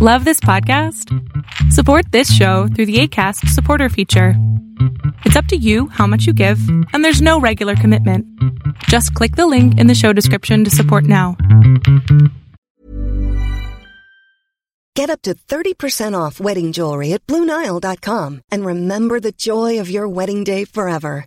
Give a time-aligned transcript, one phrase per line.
[0.00, 1.12] Love this podcast?
[1.72, 4.34] Support this show through the ACAST supporter feature.
[5.24, 6.60] It's up to you how much you give,
[6.92, 8.24] and there's no regular commitment.
[8.84, 11.36] Just click the link in the show description to support now.
[14.94, 19.90] Get up to 30% off wedding jewelry at Blue BlueNile.com and remember the joy of
[19.90, 21.26] your wedding day forever.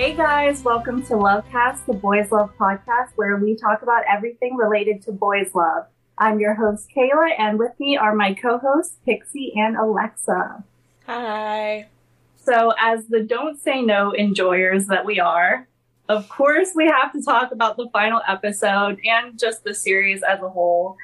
[0.00, 5.02] Hey guys, welcome to Lovecast, the Boys Love podcast, where we talk about everything related
[5.02, 5.88] to boys love.
[6.16, 10.64] I'm your host, Kayla, and with me are my co-hosts, Pixie and Alexa.
[11.04, 11.88] Hi.
[12.36, 15.68] So, as the don't say no enjoyers that we are,
[16.08, 20.40] of course, we have to talk about the final episode and just the series as
[20.40, 20.96] a whole.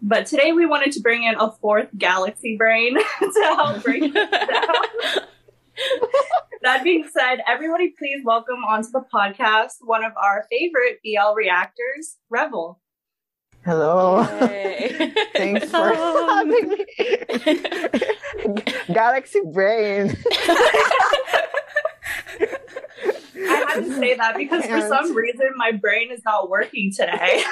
[0.00, 4.14] But today we wanted to bring in a fourth galaxy brain to help break it
[4.14, 5.26] down.
[6.62, 12.16] that being said, everybody please welcome onto the podcast one of our favorite BL reactors,
[12.28, 12.80] Revel.
[13.64, 14.22] Hello.
[14.40, 15.12] Yay.
[15.34, 16.86] Thanks for having me.
[18.94, 20.16] Galaxy Brain.
[23.36, 27.44] I had to say that because for some reason my brain is not working today.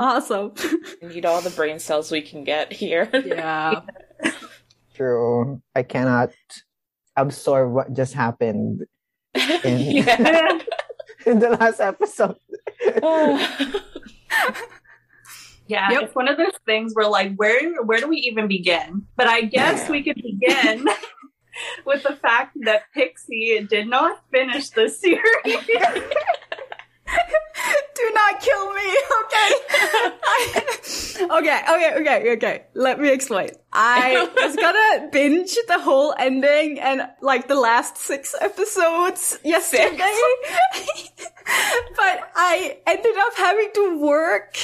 [0.00, 0.52] Awesome.
[1.02, 3.08] We need all the brain cells we can get here.
[3.12, 3.82] Yeah.
[4.94, 5.60] True.
[5.74, 6.30] I cannot
[7.16, 8.86] absorb what just happened
[9.34, 10.58] in, yeah.
[11.26, 12.36] in the last episode.
[15.66, 16.02] Yeah, Yep.
[16.02, 19.06] it's one of those things where like where where do we even begin?
[19.16, 20.86] But I guess we could begin
[21.86, 25.56] with the fact that Pixie did not finish the series.
[28.04, 28.82] Do not kill me,
[29.24, 29.50] okay?
[30.24, 30.64] I-
[31.38, 32.64] okay, okay, okay, okay.
[32.74, 33.48] Let me explain.
[33.72, 39.88] I was gonna binge the whole ending and like the last six episodes yesterday.
[41.96, 44.56] but I ended up having to work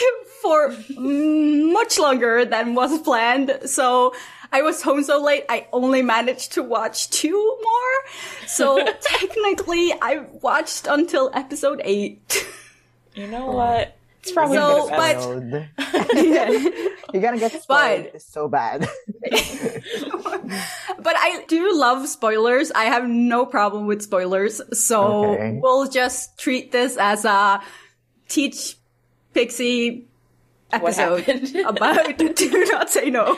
[0.42, 3.58] for much longer than was planned.
[3.64, 4.12] So
[4.52, 8.46] I was home so late, I only managed to watch two more.
[8.46, 12.46] So technically, I watched until episode eight.
[13.14, 13.96] You know what?
[14.22, 15.52] It's probably So, for but- Spoiled.
[17.12, 18.88] You're gonna get spoiled But- so bad.
[21.02, 22.70] But I do love spoilers.
[22.72, 24.60] I have no problem with spoilers.
[24.78, 25.58] So Okay.
[25.62, 27.62] we'll just treat this as a
[28.28, 28.76] teach
[29.32, 30.06] Pixie
[30.72, 31.26] episode
[31.66, 33.36] about do not say no.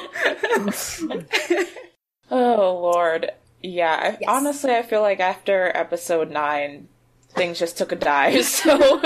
[2.31, 3.31] oh Lord.
[3.63, 4.17] Yeah.
[4.21, 4.23] Yes.
[4.27, 6.89] Honestly, I feel like after episode nine,
[7.31, 8.45] things just took a dive.
[8.45, 9.01] So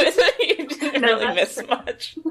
[0.97, 2.19] you didn't No, really that's miss much.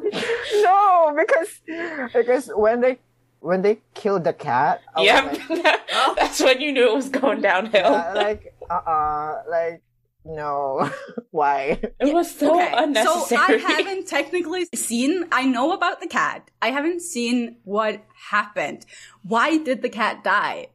[0.63, 2.97] no, because because when they
[3.39, 5.49] when they killed the cat, I Yep.
[5.49, 5.81] like,
[6.15, 7.93] That's when you knew it was going downhill.
[7.93, 9.81] uh, like uh uh like
[10.27, 10.89] no,
[11.31, 11.79] why?
[11.99, 13.59] it was so So unnecessary.
[13.59, 16.49] So i haven't technically seen, I know about the cat.
[16.63, 18.01] I haven't seen what
[18.31, 18.87] happened.
[19.21, 20.69] Why did the cat die?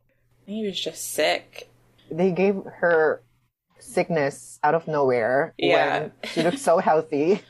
[0.46, 1.68] He was just sick.
[2.12, 3.22] They gave her
[3.80, 5.52] sickness out of nowhere.
[5.58, 6.00] Yeah.
[6.00, 7.42] when she looked so healthy.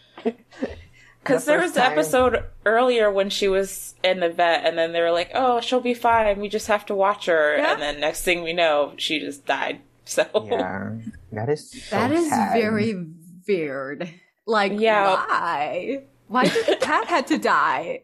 [1.23, 1.93] Because The there was first the time.
[1.93, 5.81] episode earlier when she was in the vet, and then they were like, "Oh, she'll
[5.81, 6.41] be fine.
[6.41, 7.73] We just have to watch her." Yeah.
[7.75, 9.81] And then next thing we know, she just died.
[10.07, 10.95] So Yeah,
[11.33, 12.55] that is so That is sad.
[12.55, 13.07] very
[13.47, 14.11] weird.
[14.47, 15.05] Like, Yeah.
[15.15, 16.03] why?
[16.27, 18.03] Why did the cat had to die?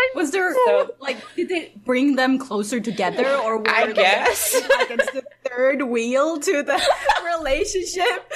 [0.14, 4.90] Was there so, like did they bring them closer together or were I guess like
[4.90, 6.80] it's the third wheel to the
[7.38, 8.32] relationship?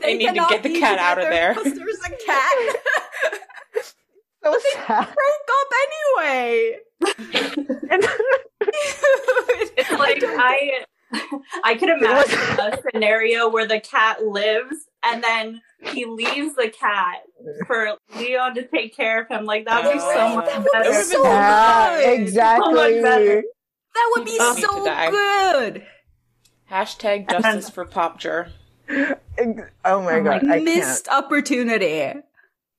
[0.00, 1.54] they, they need to get the cat out of there.
[1.54, 2.76] There's a cat.
[4.42, 5.72] so but they broke up
[6.18, 6.78] anyway.
[9.76, 10.84] it's like I,
[11.64, 15.62] I could imagine a scenario where the cat lives and then
[15.92, 17.18] he leaves the cat
[17.66, 19.44] for Leon to take care of him.
[19.46, 21.02] Like that would be so Oh, much that would be better.
[21.04, 22.20] so Yeah, good.
[22.20, 23.00] exactly.
[23.02, 23.42] So.
[23.94, 24.54] That would be Oh.
[24.60, 25.86] So good.
[26.70, 28.50] Hashtag justice for Popger.
[28.88, 30.64] Ex- Oh my god, I can't.
[30.64, 32.12] Missed opportunity.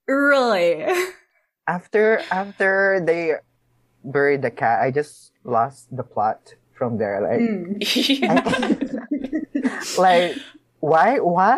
[0.08, 0.86] Really.
[1.68, 3.34] After after they
[4.04, 7.22] buried the cat, I just lost the plot from there.
[7.22, 7.82] Like, Mm.
[9.98, 10.36] like
[10.80, 11.58] why why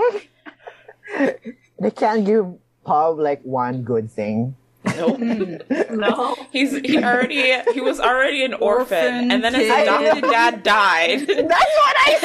[1.79, 2.45] they can't give
[2.85, 4.55] Paul like one good thing.
[4.97, 5.19] Nope.
[5.91, 6.35] No.
[6.51, 9.83] He's he already he was already an orphan, Orphan and then his kid.
[9.87, 12.17] adopted dad died, That's what I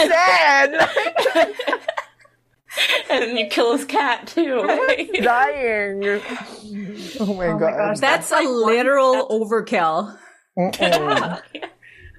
[1.15, 1.55] said.
[3.11, 4.63] and then you kill his cat too.
[5.23, 6.03] Dying.
[7.21, 7.77] Oh my oh my god.
[7.77, 10.19] gosh, That's a like one literal overkill.
[10.59, 11.41] Mm-mm.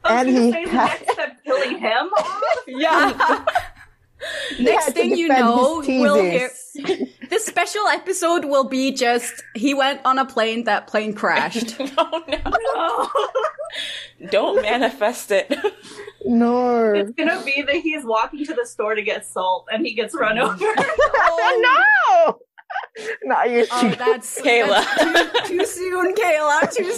[0.04, 2.44] I was And he say the had- next step killing him off.
[2.68, 3.46] Yeah.
[4.60, 7.10] Next thing you know, his we'll hear thesis.
[7.30, 11.76] this special episode will be just he went on a plane, that plane crashed.
[11.98, 12.40] oh no!
[12.46, 13.32] Oh.
[14.30, 15.56] Don't manifest it.
[16.26, 16.94] No.
[16.94, 20.14] It's gonna be that he's walking to the store to get salt and he gets
[20.16, 20.58] run over.
[20.58, 22.40] no.
[23.24, 23.66] Not you.
[23.72, 24.86] Oh, that's Kayla.
[24.98, 26.72] that's too, too soon, Kayla.
[26.76, 26.92] Too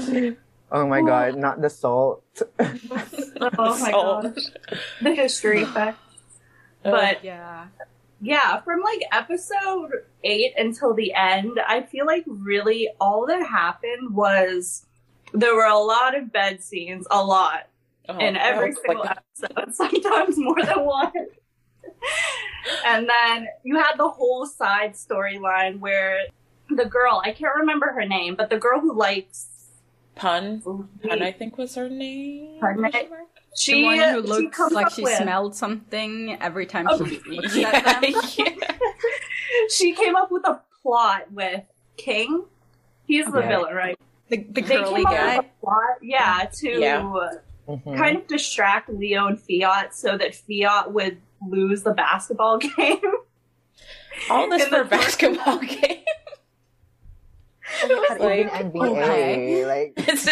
[0.00, 0.36] soon.
[0.70, 2.22] Oh my god, not the salt.
[2.60, 4.22] oh my Salt.
[4.22, 4.38] god.
[5.02, 5.98] The history effect.
[6.84, 7.66] Uh, but yeah.
[8.20, 9.90] yeah, from like episode
[10.24, 14.84] eight until the end, I feel like really all that happened was
[15.32, 17.68] there were a lot of bed scenes, a lot.
[18.10, 21.12] Oh, in every oh single like- episode, sometimes more than one.
[22.86, 26.20] and then you had the whole side storyline where
[26.70, 29.46] the girl, I can't remember her name, but the girl who likes
[30.18, 30.60] Pun.
[30.60, 32.58] Pun, I think was her name.
[32.60, 33.08] Pun, I- The
[33.56, 37.56] she, one who looks comes like she with, smelled something every time Oh, she looks
[37.56, 38.12] Yeah, at them.
[38.36, 38.76] yeah.
[39.70, 41.62] she came up with a plot with
[41.96, 42.44] King.
[43.06, 43.48] He's the Okay.
[43.48, 43.98] villain, right?
[44.28, 45.36] The, the They curly came up guy.
[45.38, 47.30] with a plot, yeah, to Yeah.
[47.68, 47.96] Mhm.
[47.96, 53.00] kind of distract Leo and Fiat so that Fiat would lose the basketball game.
[54.30, 56.02] All this In for a the first- basketball game.
[57.88, 58.88] Not like, even NBA.
[58.90, 59.66] okay.
[59.66, 60.26] Like It's,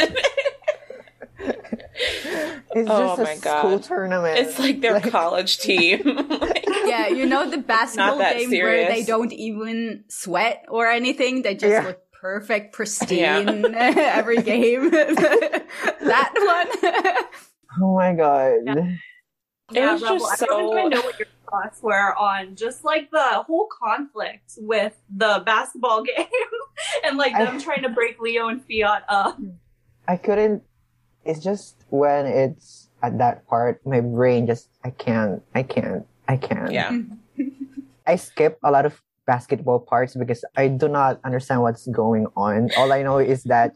[2.75, 3.59] it's Oh just a my God.
[3.61, 4.39] school tournament.
[4.39, 6.03] it's like their college team.
[6.87, 11.43] Yeah, you know the basketball that game where they don't even sweat or anything.
[11.43, 11.83] They just Yeah.
[11.85, 14.91] look perfect, pristine every game.
[14.91, 17.81] that one.
[17.83, 18.61] oh my god.
[19.73, 22.85] Yeah, was Rebel, just I don't so- even know what your thoughts were on just
[22.85, 26.27] like the whole conflict with the basketball game
[27.05, 29.39] and like them I- trying to break Leo and Fiat up.
[30.09, 30.63] I couldn't.
[31.25, 35.43] It's just when it's at that part, my brain just I can't.
[35.55, 36.07] I can't.
[36.29, 36.71] I can't.
[36.73, 36.97] yeah.
[38.07, 42.71] I skip a lot of basketball parts because I do not understand what's going on.
[42.79, 43.75] All I know is that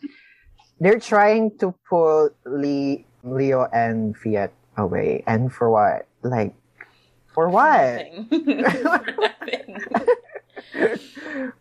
[0.79, 6.07] they're trying to pull Lee, Leo and Fiat away, and for what?
[6.23, 6.55] Like,
[7.33, 7.71] for what?
[7.71, 8.27] Nothing.
[8.29, 9.79] For nothing.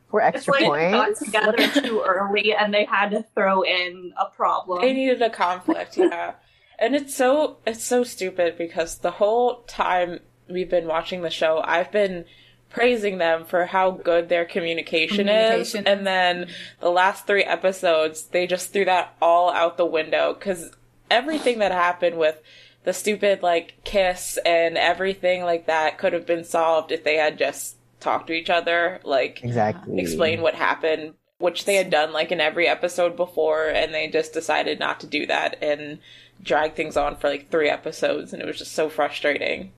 [0.10, 4.14] For It's extra like they got together too early and they had to throw in
[4.20, 4.82] a problem.
[4.82, 6.34] They needed a conflict, yeah.
[6.80, 11.62] And it's so it's so stupid because the whole time we've been watching the show,
[11.64, 12.26] I've been
[12.70, 15.82] praising them for how good their communication, Communication.
[15.82, 16.48] is, and then
[16.80, 20.72] the last three episodes, they just threw that all out the window because
[21.12, 22.42] everything that happened with
[22.84, 27.38] the stupid like kiss and everything like that could have been solved if they had
[27.38, 30.00] just talked to each other, like Exactly.
[30.00, 34.34] explain what happened, which they had done like in every episode before, and they just
[34.34, 36.00] decided not to do that and
[36.42, 39.74] drag things on for like three episodes, and it was just so frustrating.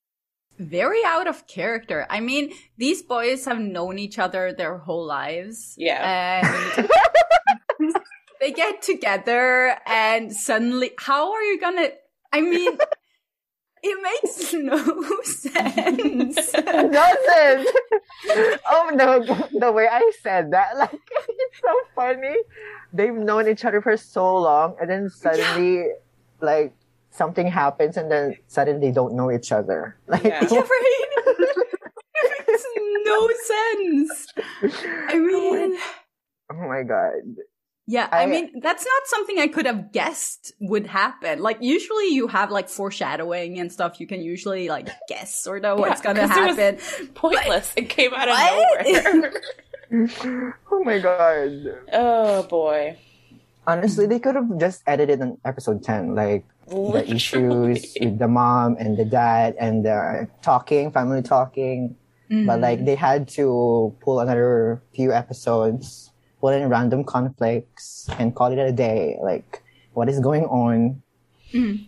[0.59, 2.05] Very out of character.
[2.07, 5.73] I mean, these boys have known each other their whole lives.
[5.75, 6.77] Yeah.
[6.77, 6.87] And
[8.39, 11.89] they get together and suddenly, how are you gonna,
[12.33, 12.77] I mean,
[13.83, 14.77] it makes no
[15.23, 16.51] sense.
[16.53, 17.67] It doesn't.
[18.69, 19.23] oh no,
[19.59, 22.35] the way I said that, like it's so funny.
[22.93, 25.87] They've known each other for so long, and then suddenly,
[26.41, 26.73] like
[27.09, 29.97] something happens, and then suddenly they don't know each other.
[30.07, 30.45] Like, Yeah.
[30.49, 31.05] Yeah, right?
[32.15, 32.65] it makes
[33.05, 34.27] no sense.
[35.09, 35.77] I oh mean,
[36.51, 37.23] oh my god.
[37.87, 41.39] Yeah, I, I- mean, that's not something I could have guessed would happen.
[41.41, 43.99] Like, usually you have like foreshadowing and stuff.
[43.99, 47.07] You can usually like guess sort of what's Yeah, gonna 'cause it was happen.
[47.15, 47.73] Pointless.
[47.75, 48.85] It came out of What?
[48.85, 49.33] nowhere.
[50.71, 51.51] Oh my god.
[51.91, 52.97] oh boy.
[53.67, 58.77] Honestly, they could have just edited on episode 10, like the issues with the mom
[58.79, 61.95] and the dad and the talking, family talking.
[62.29, 62.85] But like mm-hmm.
[62.85, 66.10] they had to pull another few episodes,
[66.41, 69.17] pull in random conflicts and call it a day.
[69.21, 71.01] Like, what is going on?
[71.53, 71.85] Mm.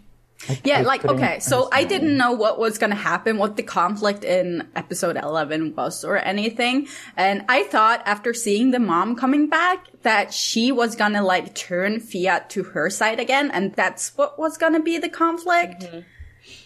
[0.64, 4.26] Yeah, I like okay, so I didn't know what was gonna happen, what the conflict
[4.26, 9.88] in episode eleven was, or anything, and I thought after seeing the mom coming back
[10.02, 14.58] that she was gonna like turn Fiat to her side again, and that's what was
[14.58, 15.84] gonna be the conflict.
[15.84, 16.00] Mm-hmm.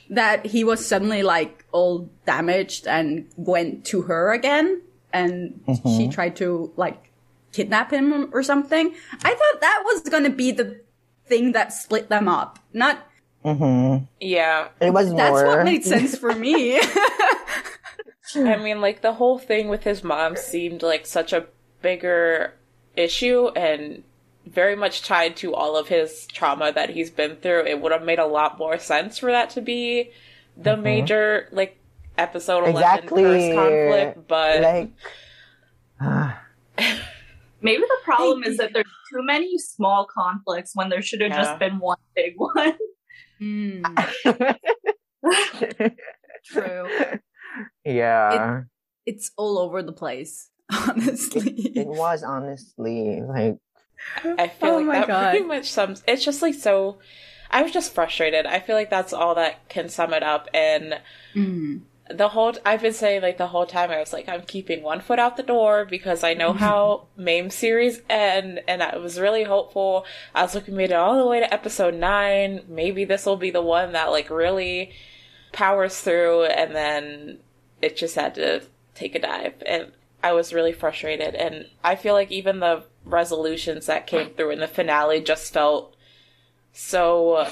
[0.09, 4.81] That he was suddenly like all damaged and went to her again,
[5.13, 5.97] and mm-hmm.
[5.97, 7.06] she tried to like
[7.57, 8.93] kidnap him or something.
[9.23, 10.79] I thought that was gonna be the
[11.25, 12.99] thing that split them up, not
[13.43, 14.05] mm-hmm.
[14.19, 14.67] Yeah.
[14.79, 15.47] It was that's more.
[15.47, 16.79] what made sense for me.
[18.35, 21.47] I mean, like the whole thing with his mom seemed like such a
[21.81, 22.53] bigger
[22.95, 24.03] issue and
[24.45, 27.65] very much tied to all of his trauma that he's been through.
[27.65, 30.11] It would have made a lot more sense for that to be
[30.55, 30.83] the mm-hmm.
[30.83, 31.79] major like
[32.17, 33.23] episode 11 Exactly.
[33.23, 34.91] first conflict, but like,
[37.61, 41.43] Maybe the problem is that there's too many small conflicts when there should have Yeah.
[41.43, 42.73] just been one big one.
[43.39, 43.83] Hmm,
[46.45, 46.89] true.
[47.85, 48.61] yeah.
[49.05, 51.51] It's all over the place, honestly.
[51.75, 53.57] it was honestly like
[54.37, 55.29] I feel Oh like my that God.
[55.31, 56.97] pretty much sums it's just like so
[57.51, 58.45] I was just frustrated.
[58.45, 60.99] I feel like that's all that can sum it up and
[61.35, 61.81] Mm.
[62.09, 65.01] The whole I've been saying like the whole time I was like I'm keeping one
[65.01, 69.43] foot out the door because I know how MAME series end and I was really
[69.43, 70.05] hopeful.
[70.33, 72.63] I was looking at it all the way to episode 9.
[72.67, 74.91] Maybe this will be the one that like really
[75.51, 77.39] powers through and then
[77.81, 78.63] it just had to
[78.95, 79.91] take a dive and
[80.23, 84.59] I was really frustrated and I feel like even the resolutions that came through in
[84.59, 85.95] the finale just felt
[86.73, 87.47] so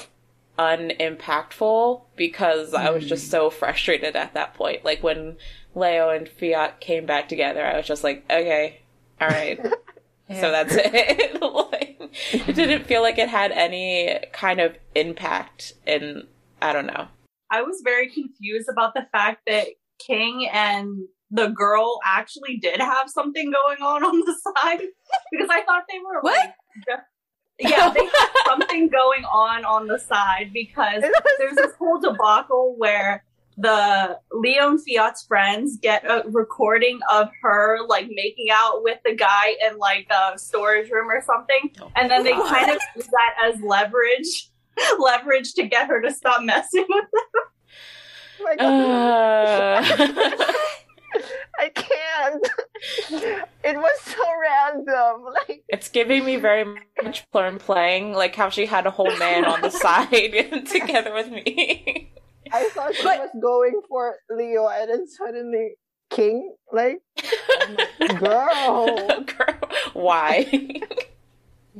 [0.58, 3.30] unimpactful because I was just hmm.
[3.30, 4.84] so frustrated at that point.
[4.84, 5.36] Like when
[5.74, 8.80] Leo and Fiat came back together, I was just like, okay,
[9.20, 9.60] all right.
[10.28, 11.40] So that's it.
[11.40, 12.00] like,
[12.32, 16.26] it didn't feel like it had any kind of impact in,
[16.60, 17.06] I don't know.
[17.50, 19.68] I was very confused about the fact that
[20.04, 24.80] King and the girl actually did have something going on on the side
[25.30, 26.38] because I thought they were What?
[26.38, 26.54] like
[26.88, 27.02] just-
[27.58, 31.02] yeah, they had something going on on the side because
[31.38, 33.24] there's this whole debacle where
[33.58, 39.54] the Leon Fiat's friends get a recording of her like making out with the guy
[39.66, 43.60] in like a storage room or something, and then they kind of use that as
[43.62, 44.50] leverage,
[44.98, 48.44] leverage to get her to stop messing with them.
[48.44, 49.82] like Uh,
[51.58, 52.48] I can't.
[53.64, 55.24] It was so random.
[55.32, 56.64] Like it's giving me very
[57.02, 60.10] much Plum playing, like how she had a whole man on the side
[60.70, 62.12] together with me.
[62.52, 65.74] I thought she was going for Leo, and then suddenly
[66.10, 66.54] King.
[66.72, 67.00] Like,
[68.18, 69.24] girl.
[69.24, 69.54] Girl,
[69.94, 70.80] why?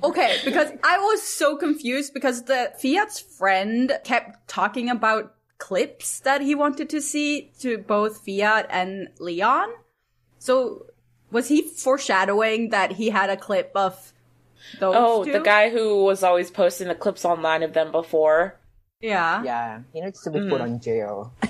[0.03, 6.41] Okay, because I was so confused because the Fiat's friend kept talking about clips that
[6.41, 9.69] he wanted to see to both Fiat and Leon.
[10.39, 10.87] So
[11.31, 14.13] was he foreshadowing that he had a clip of
[14.81, 15.33] those oh, two?
[15.33, 18.59] the guy who was always posting the clips online of them before.
[19.01, 19.43] Yeah.
[19.43, 20.63] Yeah, he needs to be put hmm.
[20.63, 21.33] on jail.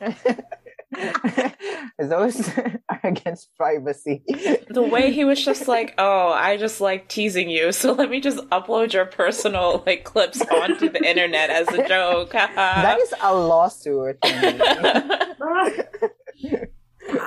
[1.98, 4.22] Those are against privacy.
[4.68, 8.20] The way he was just like, "Oh, I just like teasing you, so let me
[8.20, 13.34] just upload your personal like clips onto the internet as a joke." that is a
[13.34, 14.18] lawsuit.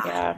[0.05, 0.37] yeah.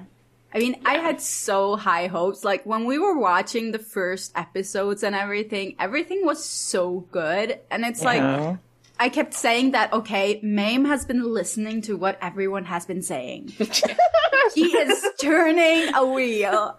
[0.51, 2.43] I mean, I had so high hopes.
[2.43, 7.60] Like when we were watching the first episodes and everything, everything was so good.
[7.69, 8.58] And it's like,
[9.01, 13.47] I kept saying that, okay, Mame has been listening to what everyone has been saying.
[14.53, 16.77] he is turning a wheel.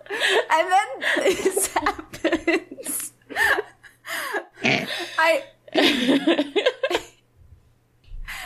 [0.51, 3.13] And then this happens.
[4.63, 5.45] I,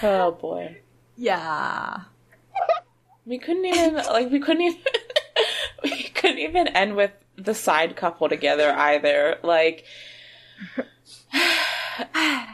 [0.03, 0.81] Oh boy.
[1.17, 2.03] yeah.
[3.27, 4.81] We couldn't even like we couldn't even
[5.83, 9.39] we couldn't even end with the side couple together either.
[9.43, 9.85] Like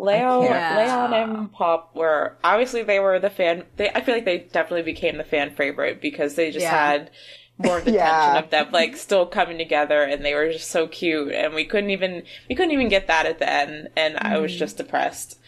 [0.00, 0.40] Leo.
[0.40, 3.64] Leon and Pop were obviously they were the fan.
[3.76, 6.70] They I feel like they definitely became the fan favorite because they just Yeah.
[6.70, 7.10] had
[7.58, 8.10] more of the Yeah.
[8.10, 11.64] tension of them like still coming together and they were just so cute and we
[11.64, 14.78] couldn't even we couldn't even get that at the end and I was just mm.
[14.78, 15.38] depressed.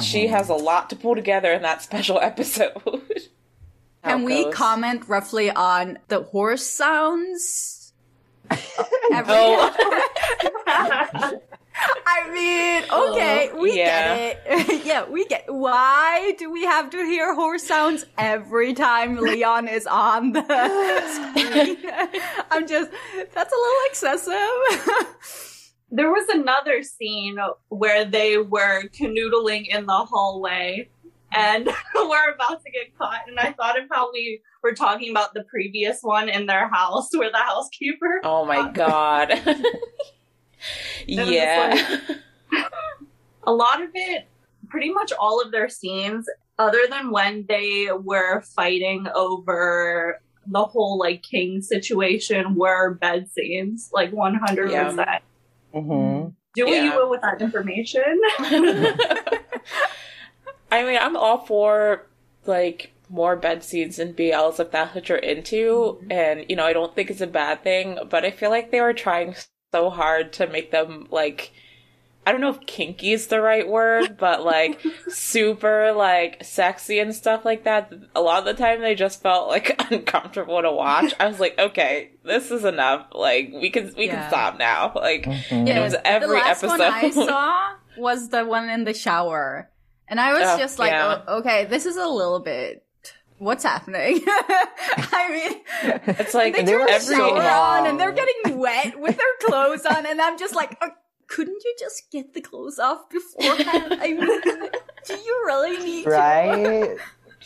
[0.00, 0.34] She mm-hmm.
[0.34, 3.02] has a lot to pull together in that special episode.
[4.04, 4.54] Can we goes.
[4.54, 7.92] comment roughly on the horse sounds?
[9.14, 11.40] Oh.
[12.06, 14.16] I mean, okay, we Yeah.
[14.16, 14.84] get it.
[14.86, 15.44] yeah, we get.
[15.48, 21.76] Why do we have to hear horse sounds every time Leon is on the screen?
[22.50, 22.90] I'm just.
[23.34, 25.14] That's a little excessive.
[25.90, 27.36] There was another scene
[27.68, 30.88] where they were canoodling in the hallway
[31.34, 33.20] and we're about to get caught.
[33.28, 37.10] And I thought of how we were talking about the previous one in their house
[37.12, 38.20] where the housekeeper.
[38.24, 39.32] Oh my god.
[41.08, 41.98] Was yeah.
[43.44, 44.28] A lot of it,
[44.68, 46.26] pretty much all of their scenes,
[46.58, 53.90] other than when they were fighting over the whole like king situation, were bed scenes.
[53.92, 55.20] Like 100%.
[55.72, 56.84] hmm Do what Yeah.
[56.84, 58.20] you will with that information.
[60.70, 62.06] I mean, I'm all for
[62.46, 66.72] like more bed scenes and BLs if that's what you're into, and you know, I
[66.72, 67.98] don't think it's a bad thing.
[68.08, 69.34] But I feel like they were trying
[69.72, 71.52] so hard to make them like.
[72.24, 77.12] I don't know if kinky is the right word, but like super like sexy and
[77.12, 77.92] stuff like that.
[78.14, 81.12] A lot of the time they just felt like uncomfortable to watch.
[81.18, 83.08] I was like, okay, this is enough.
[83.12, 84.20] Like we can we Yeah.
[84.20, 84.92] can stop now.
[84.94, 85.66] Like Mhm.
[85.68, 86.78] it was every the last episode.
[86.78, 89.68] one I saw was the one in the shower,
[90.06, 91.22] and I was Oh, just like, yeah.
[91.26, 92.84] oh, okay, this is a little bit.
[93.42, 94.20] What's happening?
[94.26, 95.60] I mean,
[96.06, 99.26] it's like they, they turn were the shower on and they're getting wet with their
[99.48, 100.90] clothes on, and I'm just like, oh,
[101.26, 103.96] couldn't you just get the clothes off beforehand?
[104.00, 104.40] I mean,
[105.06, 106.98] do you really need Right?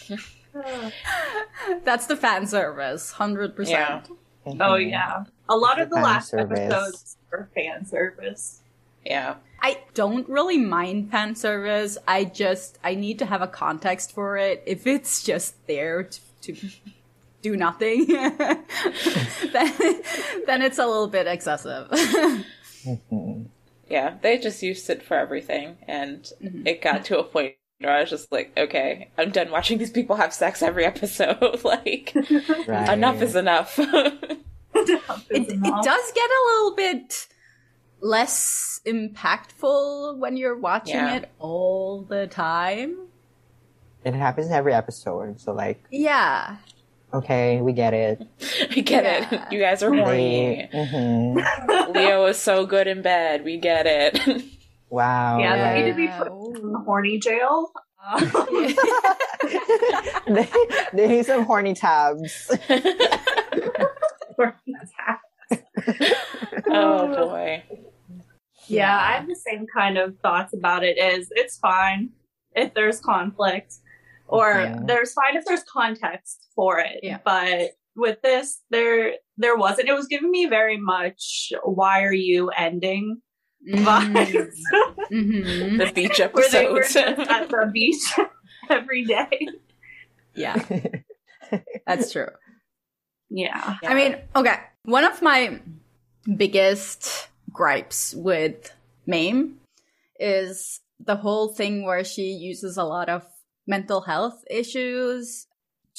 [0.08, 0.22] to?
[1.84, 4.00] That's the fan service, hundred Yeah.
[4.00, 4.08] percent.
[4.46, 4.90] Oh Mhm.
[4.90, 6.58] yeah, a lot of the last service.
[6.60, 8.60] episodes were fan service.
[9.02, 9.36] yeah.
[9.60, 11.98] I don't really mind fan service.
[12.06, 14.62] I just I need to have a context for it.
[14.66, 16.56] If it's just there to, to
[17.42, 18.64] do nothing, then
[19.52, 21.88] then it's a little bit excessive.
[23.88, 26.66] Yeah, they just used it for everything, and Mm-hmm.
[26.66, 29.90] it got to a point where I was just like, okay, I'm done watching these
[29.92, 31.60] people have sex every episode.
[31.64, 32.12] like,
[32.66, 32.92] Right.
[32.92, 33.78] enough is enough.
[33.78, 34.40] it,
[35.30, 37.28] it does get a little bit
[38.00, 41.16] less impactful when you're watching Yeah.
[41.16, 42.96] it all the time.
[44.04, 46.56] It happens in every episode, so like, Yeah.
[47.12, 48.22] okay, we get it.
[48.70, 49.46] I get Yeah.
[49.46, 49.52] it.
[49.52, 50.68] You guys are horny.
[50.72, 51.94] They, mhm.
[51.94, 53.44] Leo is so good in bed.
[53.44, 54.44] We get it.
[54.90, 55.38] Wow.
[55.38, 56.28] Yeah, they need to be put
[56.62, 57.72] in the horny jail.
[60.28, 60.48] They,
[60.92, 62.50] they need some horny tabs.
[66.68, 67.62] oh boy.
[68.68, 70.98] Yeah, I have the same kind of thoughts about it.
[70.98, 72.10] Is it's fine
[72.54, 73.74] if there's conflict,
[74.28, 74.80] or Yeah.
[74.86, 77.00] there's fine if there's context for it.
[77.02, 77.18] Yeah.
[77.24, 79.88] But with this, there there wasn't.
[79.88, 81.52] It was giving me very much.
[81.64, 83.20] Why are you ending?
[83.68, 84.52] Vibes.
[85.08, 87.28] hmm The beach Where they were episodes.
[87.28, 88.02] at the beach
[88.70, 89.48] every day.
[90.34, 90.62] Yeah,
[91.86, 92.28] that's true.
[93.30, 93.76] Yeah.
[93.82, 94.56] I mean, okay.
[94.84, 95.60] One of my
[96.36, 98.70] biggest gripes with
[99.06, 99.58] Mame
[100.20, 103.24] is the whole thing where she uses a lot of
[103.66, 105.46] mental health issues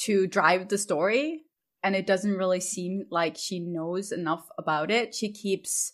[0.06, 1.42] to drive the story.
[1.82, 5.14] And it doesn't really seem like she knows enough about it.
[5.14, 5.92] She keeps,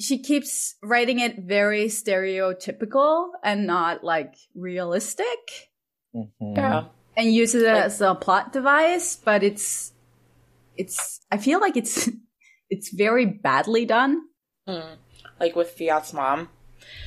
[0.00, 5.68] she keeps writing it very stereotypical and not like realistic
[6.14, 6.56] Mhm.
[6.56, 6.84] yeah.
[7.16, 9.92] and uses it Like- as a plot device, but it's
[10.76, 12.08] it's I feel like it's
[12.70, 14.22] it's very badly done.
[14.68, 14.96] Mm.
[15.38, 16.48] Like with Fiat's mom.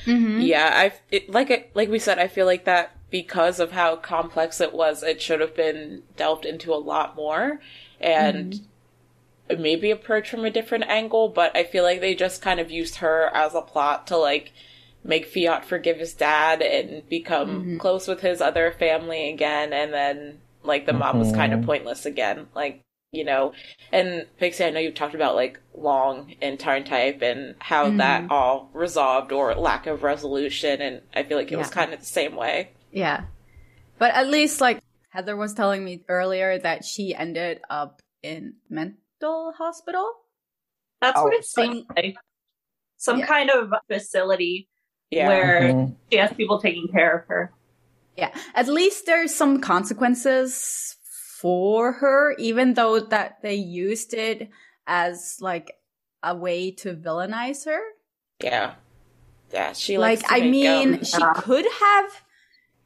[0.06, 0.40] Mm-hmm.
[0.40, 3.96] Yeah, I it, like I, like we said, I feel like that because of how
[3.96, 7.60] complex it was, it should have been delved into a lot more
[8.00, 8.60] and
[9.58, 11.28] maybe approached from a different angle.
[11.28, 14.52] But I feel like they just kind of used her as a plot to like
[15.02, 20.40] make Fiat forgive his dad and become close with his other family again, and then
[20.62, 21.66] like the mom was kind of Mhm.
[21.66, 22.80] pointless again, like.
[23.14, 23.52] You know,
[23.92, 28.26] and Pixie, I know you've talked about like long and turn type and how that
[28.28, 32.06] all resolved or lack of resolution, and I feel like it was kind of the
[32.06, 32.70] same way.
[32.92, 33.24] Yeah,
[33.98, 39.52] but at least like Heather was telling me earlier that she ended up in mental
[39.56, 40.10] hospital.
[41.00, 42.16] That's Oh, what it seemed like.
[42.96, 43.26] Some Yeah.
[43.26, 44.68] kind of facility
[45.10, 45.96] Yeah, where Mhm.
[46.10, 47.52] she has people taking care of her.
[48.16, 50.96] Yeah, at least there's some consequences
[51.44, 54.48] for her, even though that they used it
[54.86, 55.72] as like
[56.22, 57.82] a way to villainize her.
[58.42, 58.76] yeah,
[59.52, 59.74] yeah.
[59.74, 61.34] She like i mean she Yeah.
[61.36, 62.22] could have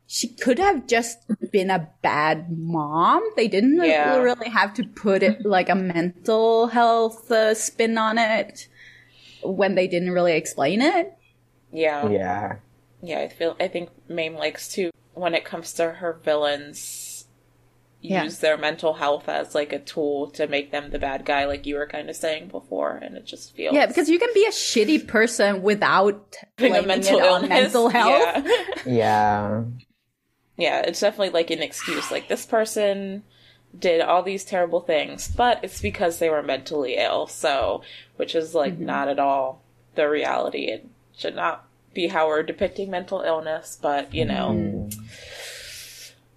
[0.09, 1.19] she could have just
[1.53, 3.23] been a bad mom.
[3.37, 4.17] They didn't Yeah.
[4.17, 8.67] really have to put it like a mental health uh, spin on it
[9.41, 11.13] when they didn't really explain it.
[11.71, 12.11] Yeah.
[12.11, 12.57] Yeah.
[13.03, 17.08] Yeah, I feel I think Mame likes to when it comes to her villains
[18.01, 18.23] Yeah.
[18.25, 21.67] use their mental health as like a tool to make them the bad guy like
[21.67, 24.45] you were kind of saying before and it just feels Yeah, because you can be
[24.45, 27.49] a shitty person without having a blaming mental it on illness.
[27.49, 28.47] mental health.
[28.85, 28.85] Yeah.
[28.87, 29.65] Yeah.
[30.57, 33.25] yeah, it's definitely like an excuse like this person
[33.79, 37.27] did all these terrible things, but it's because they were mentally ill.
[37.27, 37.83] So,
[38.17, 38.87] which is like Mm-hmm.
[38.87, 39.61] not at all
[39.97, 40.67] the reality.
[40.71, 44.89] It should not be how we're depicting mental illness, but you know,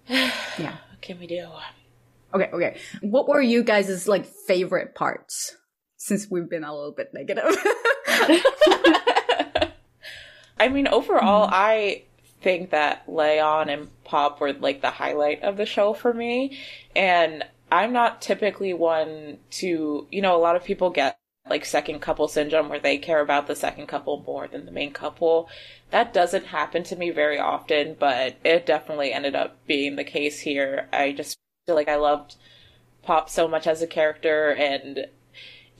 [0.08, 0.62] Mm-hmm.
[0.62, 0.76] Yeah.
[1.02, 1.46] Can we do?
[2.34, 2.78] Okay, okay.
[3.02, 5.56] What were you guys' like favorite parts?
[5.98, 7.44] Since we've been a little bit negative.
[10.58, 11.54] I mean, overall, mm-hmm.
[11.54, 12.02] I
[12.40, 16.58] think that Leon and Pop were like the highlight of the show for me.
[16.96, 22.00] And I'm not typically one to, you know, a lot of people get like second
[22.00, 25.48] couple syndrome where they care about the second couple more than the main couple.
[25.90, 30.40] That doesn't happen to me very often, but it definitely ended up being the case
[30.40, 30.88] here.
[30.92, 32.36] I just feel like I loved
[33.02, 35.06] Pop so much as a character and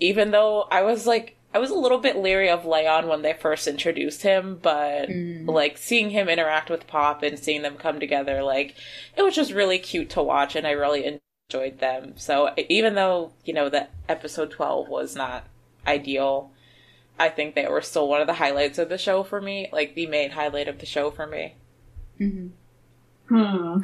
[0.00, 3.34] even though I was like I was a little bit leery of Leon when they
[3.34, 5.46] first introduced him, but mm.
[5.46, 8.74] like seeing him interact with Pop and seeing them come together, like
[9.16, 11.20] it was just really cute to watch, and I really
[11.50, 12.14] enjoyed them.
[12.16, 15.44] So even though you know that episode twelve was not
[15.86, 16.50] ideal,
[17.18, 19.94] I think they were still one of the highlights of the show for me, like
[19.94, 21.56] the main highlight of the show for me.
[22.18, 22.48] Hmm.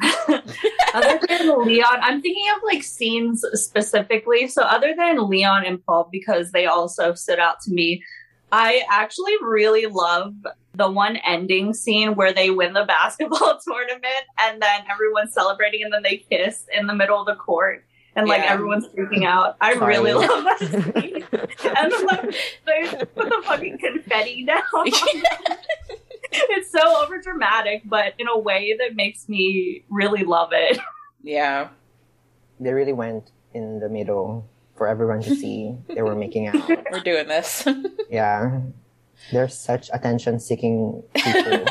[0.93, 4.47] other than Leon, I'm thinking of like scenes specifically.
[4.47, 8.03] So other than Leon and Paul, because they also stood out to me,
[8.51, 10.33] I actually really love
[10.75, 15.93] the one ending scene where they win the basketball tournament and then everyone's celebrating and
[15.93, 17.85] then they kiss in the middle of the court.
[18.19, 18.53] And like Yeah.
[18.53, 19.55] everyone's freaking out.
[19.61, 19.95] I Sorry.
[19.97, 21.23] really love that scene.
[21.75, 24.61] and then like they put the fucking confetti down.
[26.31, 30.79] it's so over dramatic, but in a way that makes me really love it.
[31.23, 31.69] yeah.
[32.59, 35.75] They really went in the middle for everyone to see.
[35.87, 36.67] They were making out.
[36.91, 37.65] We're doing this.
[38.09, 38.59] Yeah.
[39.31, 41.65] They're such attention seeking people.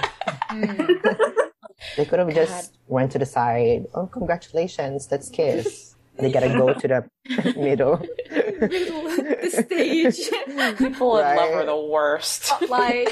[1.97, 3.87] they could have just went to the side.
[3.95, 5.95] Oh, congratulations, let's kiss.
[6.19, 7.09] They gotta go to the
[7.57, 7.97] middle.
[8.31, 10.79] the stage.
[10.79, 12.53] People in love are the worst.
[12.69, 13.09] like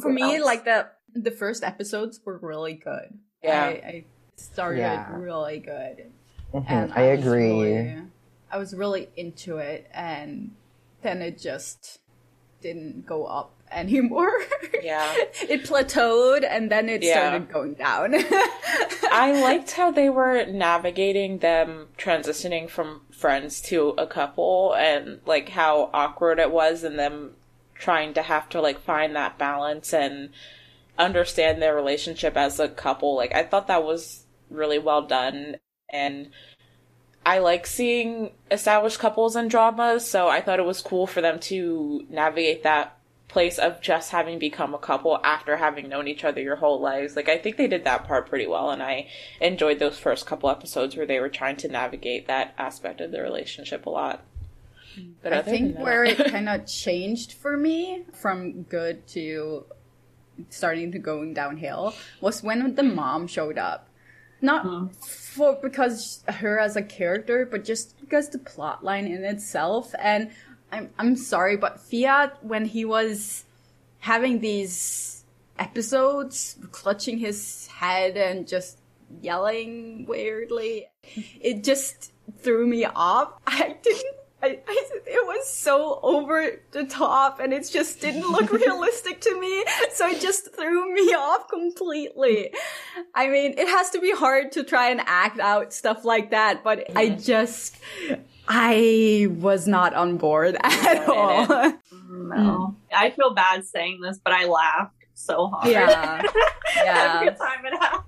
[0.00, 3.64] for me like the the first episodes were really good Yeah.
[3.64, 4.04] i, I
[4.36, 5.08] started Yeah.
[5.16, 6.10] really good
[6.54, 7.50] Mhm, and I was agree.
[7.50, 8.02] really-
[8.50, 10.52] i was really into it and
[11.02, 11.98] then it just
[12.60, 14.30] didn't go up anymore
[14.82, 15.14] Yeah.
[15.48, 17.14] it plateaued and then it Yeah.
[17.28, 18.14] started going down
[19.10, 25.50] I liked how they were navigating them transitioning from friends to a couple and like
[25.50, 27.32] how awkward it was and them
[27.74, 30.30] trying to have to like find that balance and
[30.98, 33.16] understand their relationship as a couple.
[33.16, 35.56] Like I thought that was really well done
[35.90, 36.30] and
[37.24, 41.38] I like seeing established couples in dramas, so I thought it was cool for them
[41.40, 42.97] to navigate that
[43.28, 47.14] place of just having become a couple after having known each other your whole lives.
[47.14, 49.08] Like I think they did that part pretty well and I
[49.40, 53.20] enjoyed those first couple episodes where they were trying to navigate that aspect of the
[53.20, 54.24] relationship a lot.
[55.22, 59.66] But I think that- where it kind of changed for me from good to
[60.50, 63.88] starting to going downhill was when the mom showed up.
[64.40, 64.86] Not uh-huh.
[65.00, 69.92] for because her as a character, but just because the plot line in itself.
[70.00, 70.30] And
[70.72, 73.44] I'm I'm sorry, but Fiat when he was
[74.00, 75.24] having these
[75.58, 78.78] episodes, clutching his head and just
[79.20, 80.86] yelling weirdly,
[81.40, 83.32] it just threw me off.
[83.46, 84.14] I didn't.
[84.40, 89.40] I, I, it was so over the top and it just didn't look realistic to
[89.40, 89.64] me.
[89.92, 92.54] So it just threw me off completely.
[93.16, 96.62] I mean, it has to be hard to try and act out stuff like that,
[96.62, 97.78] but I just,
[98.48, 101.74] I was not on board at all.
[102.10, 102.76] No.
[102.92, 105.70] I feel bad saying this, but I laughed so hard.
[105.70, 106.22] yeah.
[106.76, 107.20] Yeah.
[107.22, 108.04] Every time it happened.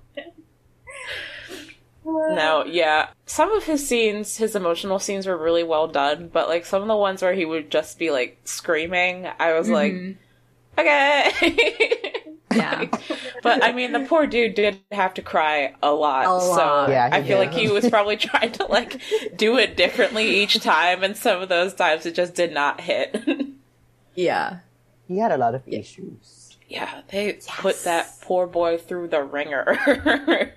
[2.05, 3.09] No, yeah.
[3.25, 6.87] Some of his scenes, his emotional scenes were really well done, but like some of
[6.87, 10.79] the ones where he would just be like screaming, I was like, mm-hmm.
[10.79, 12.13] okay.
[12.55, 12.85] Yeah.
[13.43, 16.25] but I mean, the poor dude did have to cry a lot.
[16.25, 16.55] A lot.
[16.87, 17.45] So Yeah, he I feel did.
[17.49, 19.01] like he was probably trying to like
[19.35, 23.17] do it differently each time, and some of those times it just did not hit.
[24.13, 24.59] Yeah.
[25.07, 26.57] He had a lot of issues.
[26.67, 30.53] Yeah, they put that poor boy through the ringer.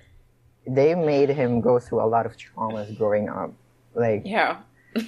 [0.67, 3.53] They made him go through a lot of traumas growing up.
[3.93, 4.57] Like yeah.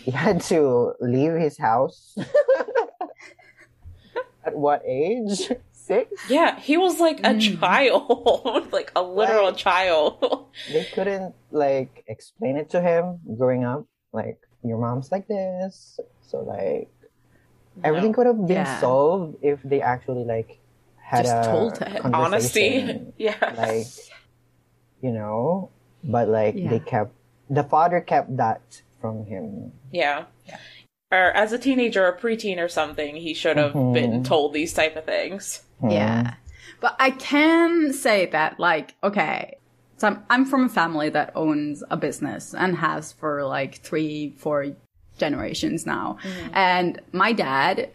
[0.04, 2.15] he had to leave his house.
[4.45, 5.52] At what age?
[5.88, 6.12] Six?
[6.30, 9.58] Yeah, he was like a child, like a literal Right.
[9.58, 10.47] child.
[10.71, 13.86] They couldn't like explain it to him growing up.
[14.12, 16.91] Like your mom's like this, so like
[17.84, 18.80] everything could have been Yeah.
[18.82, 20.60] solved if they actually like
[21.00, 22.13] had Just a told him.
[22.13, 22.84] Honesty.
[22.84, 23.13] conversation.
[23.17, 23.39] Yeah.
[23.58, 23.88] like
[25.02, 25.69] you know
[26.04, 26.69] but like Yeah.
[26.69, 27.13] they kept
[27.50, 30.26] the father kept that from him Yeah.
[31.12, 33.93] Or as a teenager or preteen or something, he should have Mhm.
[33.93, 35.63] been told these type of things.
[35.84, 36.36] Yeah.
[36.80, 39.58] But I can say that, like, okay,
[39.98, 44.36] so I'm, I'm from a family that owns a business and has for like three,
[44.38, 44.68] four
[45.18, 46.18] generations now.
[46.24, 46.50] Mm-hmm.
[46.54, 47.90] And my dad,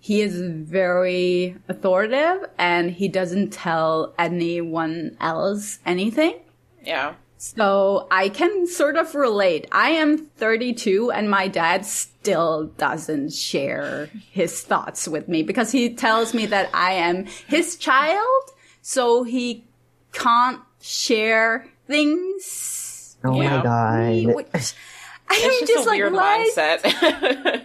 [0.00, 6.40] he is very authoritative and he doesn't tell anyone else anything.
[6.82, 7.14] Yeah.
[7.36, 9.66] So I can sort of relate.
[9.72, 11.84] I am 32 and my dad
[12.22, 17.76] still doesn't share his thoughts with me because he tells me that I am his
[17.76, 18.42] child.
[18.80, 19.64] So he
[20.12, 23.16] can't share things.
[23.24, 23.56] oh Yeah.
[23.56, 27.62] my god Which, I It's am just, just, a like, weird why- mindset.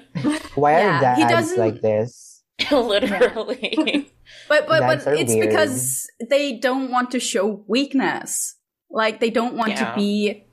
[0.56, 2.42] why Yeah, are he dads doesn't- like this
[2.72, 4.10] Literally.
[4.50, 5.50] But but Dads but it's weird.
[5.50, 8.56] because they don't want to show weakness.
[8.90, 9.92] Like they don't want Yeah.
[9.92, 10.46] to be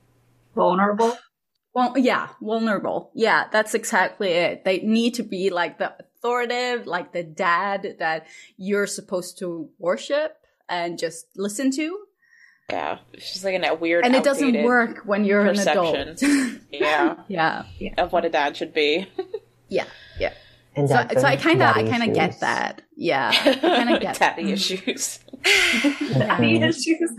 [0.55, 1.17] Vulnerable.
[1.75, 3.11] Well, yeah, vulnerable.
[3.15, 4.65] Yeah, that's exactly it.
[4.65, 10.37] They need to be like the authoritative, like the dad that you're supposed to worship
[10.69, 11.99] and just listen to.
[12.71, 12.99] yeah.
[13.13, 16.23] It's just like a weird And it doesn't work when you're an adult.
[16.71, 17.17] Yeah.
[17.29, 17.65] yeah,
[17.99, 19.07] Of what a dad should be.
[19.69, 19.85] yeah,
[20.19, 20.33] yeah.
[20.77, 22.83] and So, so I kind of, I kind of get that.
[22.97, 24.19] Yeah, I kind of get.
[24.19, 25.19] Daddy issues.
[26.13, 27.11] Daddy issues.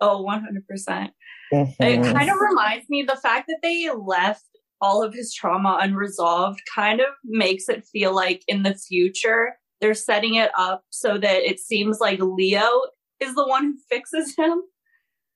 [0.00, 1.10] Oh, 100%.
[1.52, 1.74] Mhm.
[1.80, 4.44] It kind of reminds me the fact that they left
[4.80, 9.94] all of his trauma unresolved kind of makes it feel like in the future they're
[9.94, 12.68] setting it up so that it seems like Leo
[13.20, 14.62] is the one who fixes him.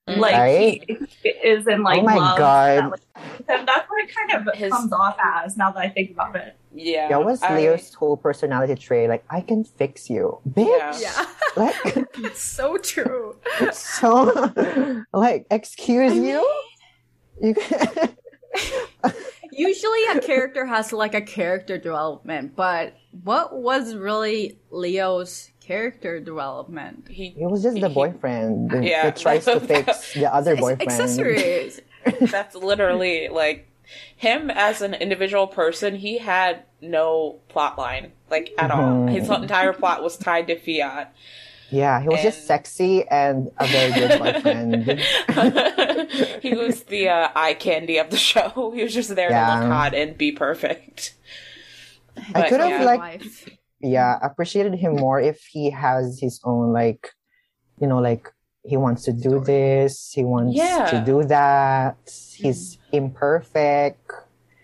[0.09, 0.19] Mm.
[0.19, 0.85] Like Right?
[1.23, 2.39] he is in like Oh my love.
[2.39, 2.77] God.
[2.79, 6.13] That, like, that's what it kind of His- comes off as now that I think
[6.13, 6.57] about it.
[6.73, 7.09] Yeah.
[7.09, 10.99] that was I- leo's whole personality trait like i can fix you bitch Yeah.
[11.01, 11.75] Yeah, like
[12.19, 13.35] it's so true.
[13.61, 16.47] it's so like excuse you
[17.43, 17.55] you
[19.53, 27.09] Usually, a character has like a character development, but what was really Leo's character development?
[27.11, 29.03] He, It was just the he- boyfriend that, Yeah.
[29.05, 30.83] that tries to fix the other Ex- boyfriend.
[30.91, 31.81] accessories.
[32.21, 33.67] That's literally like
[34.17, 35.97] him as an individual person.
[35.97, 39.07] He had no plot line, like at all.
[39.07, 39.11] Mhm.
[39.11, 41.13] His entire plot was tied to Fiat.
[41.71, 44.85] Yeah, he was just sexy and a very good boyfriend.
[46.41, 48.71] he was the uh, eye candy of the show.
[48.73, 49.61] He was just there to Yeah.
[49.61, 51.15] look hot and be perfect.
[52.35, 52.85] I could have yeah.
[52.85, 53.49] like Wife.
[53.87, 55.01] Yeah appreciated him mm-hmm.
[55.01, 57.13] more if he has his own like
[57.81, 58.33] you know like
[58.65, 60.91] he wants to do this he wants Yeah.
[60.91, 61.97] to do that
[62.35, 62.97] he's mm-hmm.
[62.97, 64.11] imperfect.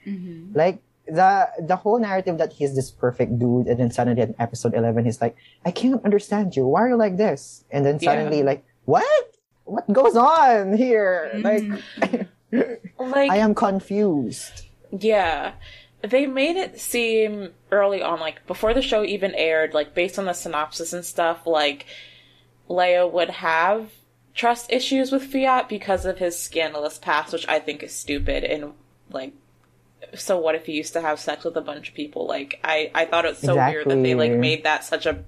[0.06, 0.50] Mhm.
[0.56, 4.74] like the the whole narrative that he's this perfect dude and then suddenly in episode
[4.74, 6.66] 11 he's like i can't understand you.
[6.66, 7.64] Why are you like this?
[7.70, 8.11] And then Yeah.
[8.11, 9.26] suddenly like what?
[9.64, 11.30] What goes on here?
[11.38, 12.18] Like mm-hmm.
[13.14, 14.66] Like i am confused.
[14.90, 15.54] Yeah.
[16.02, 20.24] They made it seem early on, like before the show even aired, like based on
[20.24, 21.86] the synopsis and stuff, like
[22.68, 23.90] Leia would have
[24.34, 28.72] trust issues with Fiat because of his scandalous past, which I think is stupid and
[29.10, 29.32] like
[30.14, 32.26] so what if he used to have sex with a bunch of people?
[32.26, 35.24] Like I, I thought it was so weird that they like made that such a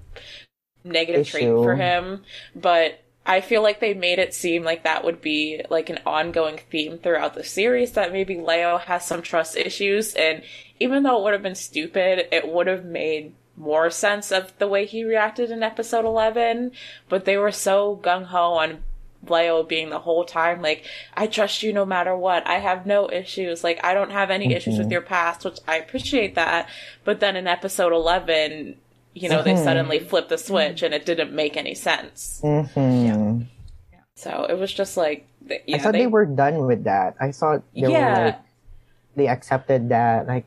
[0.83, 2.23] negative trait for him.
[2.55, 6.59] But I feel like they made it seem like that would be like an ongoing
[6.69, 10.43] theme throughout the series that maybe Leo has some trust issues and
[10.79, 14.67] even though it would have been stupid, it would have made more sense of the
[14.67, 16.71] way he reacted in episode 11,
[17.07, 18.83] but they were so gung ho on
[19.29, 20.83] Leo being the whole time like,
[21.13, 22.45] I trust you no matter what.
[22.45, 23.63] I have no issues.
[23.63, 24.91] Like, I don't have any issues with mm-hmm.
[24.91, 26.69] your past, which I appreciate that.
[27.03, 28.75] But then in episode 11,
[29.15, 32.41] you know, they suddenly flipped the switch and it didn't make any sense.
[32.43, 33.47] hmm
[34.15, 37.15] So it was just like, th- yeah, I thought they, were done with that.
[37.19, 37.95] I thought they were
[38.29, 38.39] like
[39.15, 40.43] they accepted that like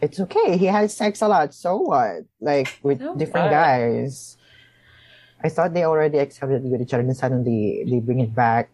[0.00, 0.56] it's okay.
[0.56, 1.52] He has sex a lot.
[1.52, 2.24] So what?
[2.40, 3.60] Like with So different what?
[3.60, 4.36] guys.
[5.44, 8.68] I thought they already accepted with each other, and suddenly they bring it back.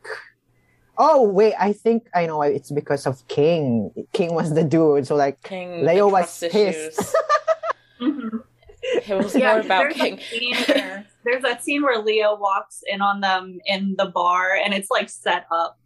[0.98, 2.42] Oh wait, I think I know.
[2.42, 3.90] It's because of King.
[4.12, 7.14] King was the dude, so like King Leo was trust pissed.
[8.00, 8.42] Mhm.
[9.08, 10.16] It was more about there's King.
[10.16, 14.54] That scene where, there's that scene where Leo walks in on them in the bar,
[14.54, 15.78] and it's like set up,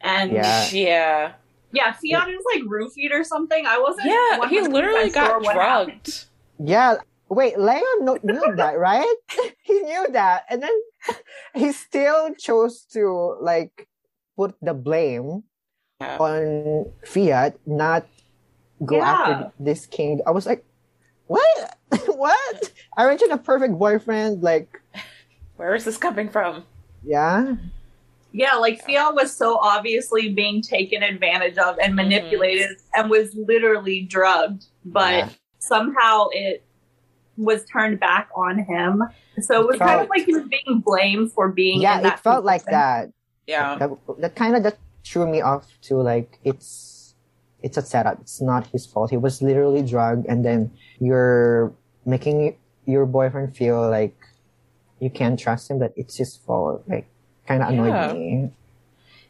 [0.00, 0.68] and Yeah.
[0.72, 1.32] Yeah.
[1.72, 3.66] yeah, Fiat is like roofied or something.
[3.66, 4.06] I wasn't.
[4.08, 6.02] Yeah, he literally got sure happened.
[6.02, 6.24] drugged.
[6.58, 6.96] Yeah.
[7.28, 9.14] Wait, Leo kno- knew that, right?
[9.62, 10.70] he knew that, and then
[11.54, 13.88] he still chose to like
[14.36, 15.42] put the blame
[16.00, 16.16] Yeah.
[16.18, 18.06] on Fiat, not
[18.84, 19.10] go Yeah.
[19.10, 20.20] after this king.
[20.26, 20.64] I was like,
[21.26, 21.75] what?
[22.06, 22.72] what?
[22.96, 24.42] Aren't you the perfect boyfriend?
[24.42, 24.80] Like,
[25.56, 26.64] Where is this coming from?
[27.04, 27.54] yeah,
[28.32, 31.96] Yeah, like Fiat was so obviously being taken advantage of and mm-hmm.
[31.96, 35.28] manipulated, and was literally drugged, but Yeah.
[35.58, 36.64] somehow it
[37.36, 39.02] was turned back on him.
[39.40, 41.80] So it was kind of like he was being blamed for being.
[41.80, 41.98] yeah.
[41.98, 43.10] in that It felt like that.
[43.46, 43.76] Yeah.
[43.76, 46.95] That, that kind of that threw me off to like it's
[47.66, 48.16] it's a setup.
[48.20, 49.10] It's not his fault.
[49.10, 51.72] He was literally drugged, and then you're
[52.04, 54.14] making your boyfriend feel like
[55.00, 55.80] you can't trust him.
[55.80, 56.84] That it's his fault.
[56.86, 57.06] Like,
[57.48, 58.12] kind of annoyed Yeah.
[58.12, 58.50] me.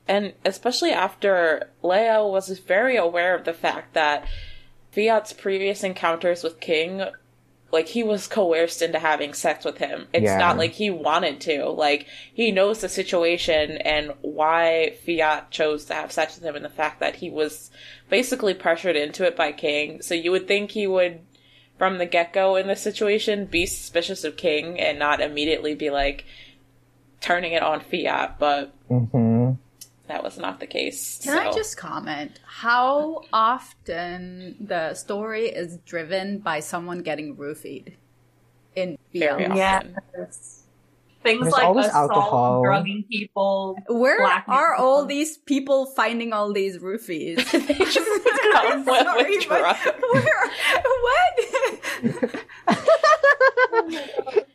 [0.09, 4.29] And especially after Leo was very aware of the fact that
[4.92, 7.03] Fiat's previous encounters with King,
[7.76, 10.08] like he was coerced into having sex with him.
[10.14, 10.38] It's Yeah.
[10.38, 11.66] not like he wanted to.
[11.66, 16.64] Like he knows the situation and why Fiat chose to have sex with him and
[16.64, 17.70] the fact that he was
[18.08, 20.00] basically pressured into it by King.
[20.00, 21.20] So you would think he would
[21.76, 26.24] from the get-go in this situation be suspicious of King and not immediately be like
[27.20, 29.36] turning it on Fiat, but hmm
[30.08, 31.20] that was not the case.
[31.22, 37.94] Can I just comment how often the story is driven by someone getting roofied
[38.74, 39.52] in Very BL?
[39.52, 39.96] often.
[40.16, 40.62] Yes.
[41.22, 42.62] Things There's like always assault, alcohol.
[42.62, 43.76] drugging people.
[43.88, 47.36] Where blackmail are all these people finding all these roofies?
[47.66, 47.98] they just
[48.52, 49.78] come with, Sorry, with drugs.
[50.12, 50.50] Where?
[53.82, 54.46] What?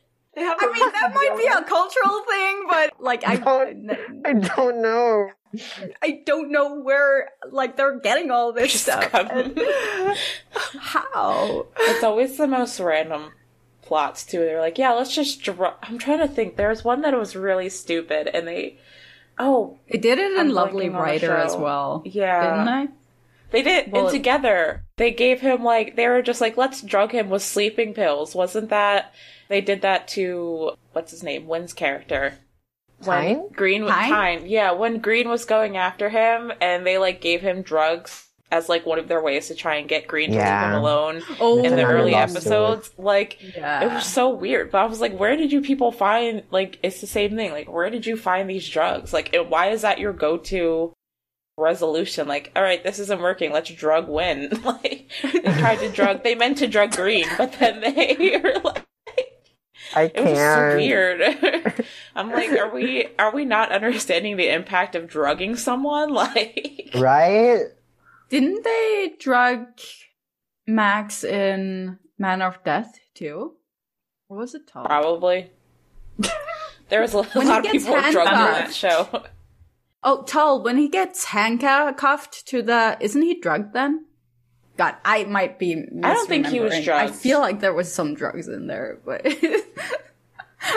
[0.41, 3.33] They have I a mean, that might be a cultural thing, but like I,
[4.25, 5.29] I don't know.
[6.01, 9.13] I don't know where like they're getting all this Just stuff.
[9.13, 9.59] And
[10.79, 11.67] how?
[11.77, 13.31] It's always the most random
[13.81, 14.39] plots too.
[14.39, 15.43] They're like, yeah, let's just.
[15.43, 15.75] Dr-.
[15.83, 16.55] I'm trying to think.
[16.55, 18.77] There's one that was really stupid, and they.
[19.37, 22.01] Oh, They did it in I'm Lovely blanking on the Writer as well.
[22.05, 22.63] Yeah.
[22.65, 22.93] Didn't they?
[23.51, 23.91] they did.
[23.91, 27.41] Well- and together, they gave him like they were just like, let's drug him with
[27.41, 28.33] sleeping pills.
[28.33, 29.13] Wasn't that?
[29.51, 32.35] They did that to what's his name, Win's character.
[33.03, 33.49] When Tine?
[33.51, 34.09] Green was Tine?
[34.09, 34.45] Tine.
[34.45, 38.85] Yeah, when Green was going after him, and they like gave him drugs as like
[38.85, 41.21] one of their ways to try and get Green to leave him alone.
[41.41, 42.91] Oh, in the early love episodes.
[42.97, 43.83] Like Yeah.
[43.83, 44.71] it was so weird.
[44.71, 47.51] But I was like, where did you people find like it's the same thing.
[47.51, 49.11] Like where did you find these drugs?
[49.11, 50.93] Like it, why is that your go to
[51.57, 52.27] resolution?
[52.27, 53.51] Like, all right, this isn't working.
[53.51, 54.49] Let's drug win.
[54.63, 56.23] like they tried to drug.
[56.23, 58.85] They meant to drug Green, but then they were like.
[59.95, 61.85] I It was just so weird.
[62.15, 66.13] I'm like, are we are we not understanding the impact of drugging someone?
[66.13, 67.63] Like, Right?
[68.29, 69.65] Didn't they drug
[70.67, 73.53] Max in Manner of Death too?
[74.29, 74.85] Or was it Tom?
[74.85, 75.51] probably.
[76.89, 79.23] There was a When lot of gets people drugged in that show.
[80.03, 84.07] Oh, Tul, when he gets handcuffed to the, isn't he drugged then?
[84.77, 85.85] God, I might be.
[86.03, 86.83] I don't think he was misremembering.
[86.85, 87.09] drugged.
[87.13, 89.25] I feel like there was some drugs in there, but.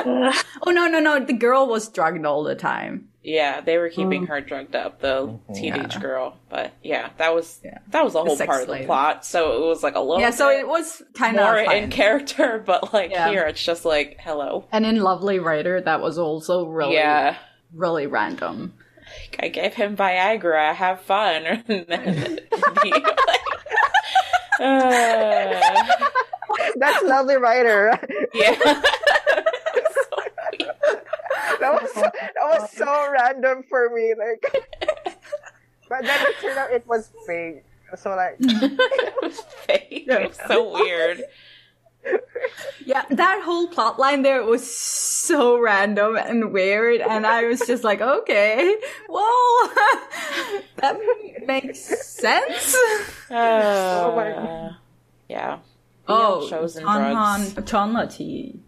[0.07, 1.25] oh no no no!
[1.25, 3.09] The girl was drugged all the time.
[3.23, 4.27] Yeah, they were keeping Oh.
[4.27, 5.55] her drugged up, the mm-hmm.
[5.55, 6.01] teenage Yeah.
[6.01, 6.37] girl.
[6.51, 7.79] But yeah, that was Yeah.
[7.89, 9.25] that was a whole sex part of the plot.
[9.25, 12.63] So it was like a little Yeah, so it was kind more of in character,
[12.67, 13.31] but like Yeah.
[13.31, 14.67] here it's just like hello.
[14.73, 17.37] And in Lovely Writer, that was also really, Yeah,
[17.73, 18.75] really random.
[19.39, 20.75] I gave him Viagra.
[20.75, 22.41] Have fun, and then
[22.83, 23.41] be like,
[24.61, 25.61] uh,
[26.77, 27.99] That's lovely writer.
[28.35, 28.55] yeah.
[31.61, 34.15] that was so, that was so random for me.
[34.17, 34.65] Like,
[35.89, 37.65] but then it turned out it was fake.
[37.97, 40.07] So like, it was fake.
[40.09, 41.23] It was so weird.
[42.85, 47.83] Yeah, that whole plot line there was so random and weird, and I was just
[47.83, 48.77] like, okay,
[49.09, 49.73] well,
[50.77, 50.99] that
[51.47, 52.77] makes sense.
[53.31, 54.73] Uh,
[55.29, 55.59] yeah.
[56.07, 57.55] Oh, shows and drugs.
[57.55, 58.59] Tonhon Chonlatee.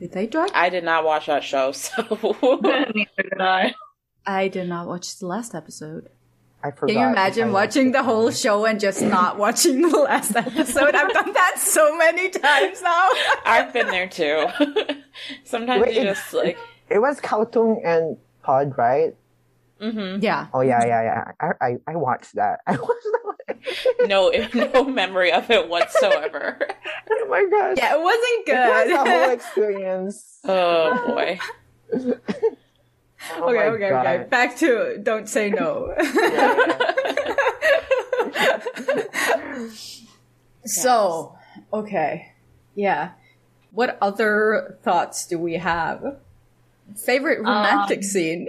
[0.00, 0.50] Did they drug?
[0.52, 2.02] I did not watch that show, so
[2.42, 3.74] Neither did I.
[4.26, 6.08] I did not watch the last episode.
[6.64, 6.92] I forgot.
[6.94, 10.94] Can you imagine watching the whole show and just not watching the last episode?
[10.94, 13.08] I've done that so many times now.
[13.44, 14.46] I've been there too.
[15.44, 16.58] Sometimes Wait, you it- just like
[16.88, 19.14] It was Kautung and Pod, right?
[19.80, 20.22] Mm-hmm.
[20.22, 20.46] Yeah.
[20.54, 21.32] Oh yeah, yeah, yeah.
[21.40, 22.60] I I, I watched that.
[22.66, 24.08] I watched that.
[24.08, 26.58] No, no memory of it whatsoever.
[27.10, 27.76] oh my gosh.
[27.78, 28.90] Yeah, it wasn't good.
[28.90, 30.38] It was a whole experience.
[30.44, 31.38] oh boy.
[33.36, 34.06] Oh okay, okay, God.
[34.06, 34.24] okay.
[34.28, 35.94] Back to don't say no.
[40.64, 41.36] so,
[41.72, 42.32] okay.
[42.74, 43.10] Yeah.
[43.70, 46.18] What other thoughts do we have?
[46.96, 48.48] Favorite romantic Um, scene?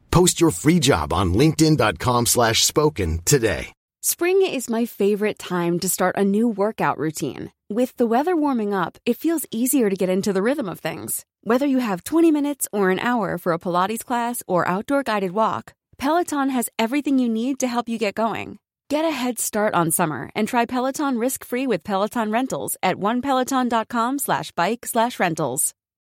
[0.11, 3.73] Post your free job on linkedin.com slash spoken today.
[4.03, 7.51] Spring is my favorite time to start a new workout routine.
[7.69, 11.23] With the weather warming up, it feels easier to get into the rhythm of things.
[11.43, 15.33] Whether you have 20 minutes or an hour for a Pilates class or outdoor guided
[15.33, 18.57] walk, Peloton has everything you need to help you get going.
[18.89, 24.19] Get a head start on summer and try Peloton risk-free with Peloton Rentals at onepeloton.com
[24.19, 25.73] slash bike slash rentals.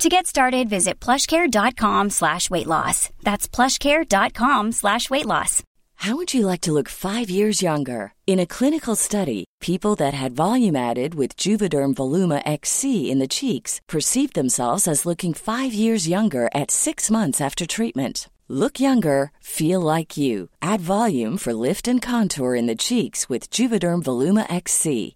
[0.00, 3.08] To get started, visit plushcare.com slash weight loss.
[3.22, 5.62] That's plushcare.com slash weight loss.
[6.00, 8.12] How would you like to look five years younger?
[8.26, 13.26] In a clinical study, people that had volume added with Juvederm Voluma XC in the
[13.26, 18.28] cheeks perceived themselves as looking five years younger at six months after treatment.
[18.48, 20.50] Look younger, feel like you.
[20.60, 25.15] Add volume for lift and contour in the cheeks with Juvederm Voluma XC.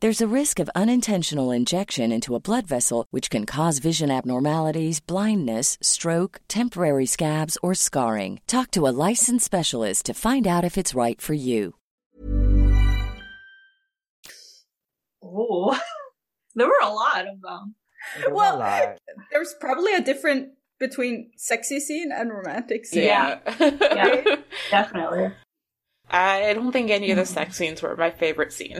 [0.00, 5.00] There's a risk of unintentional injection into a blood vessel, which can cause vision abnormalities,
[5.00, 8.40] blindness, stroke, temporary scabs, or scarring.
[8.46, 11.74] Talk to a licensed specialist to find out if it's right for you.
[15.20, 15.76] Oh,
[16.54, 17.74] there were a lot of them.
[18.18, 18.96] There's Well.
[19.32, 23.02] There's probably a difference between sexy scene and romantic scene.
[23.02, 23.40] Yeah.
[23.58, 24.36] Yeah.
[24.70, 25.32] Definitely.
[26.08, 28.78] I don't think any of the sex scenes were my favorite scene.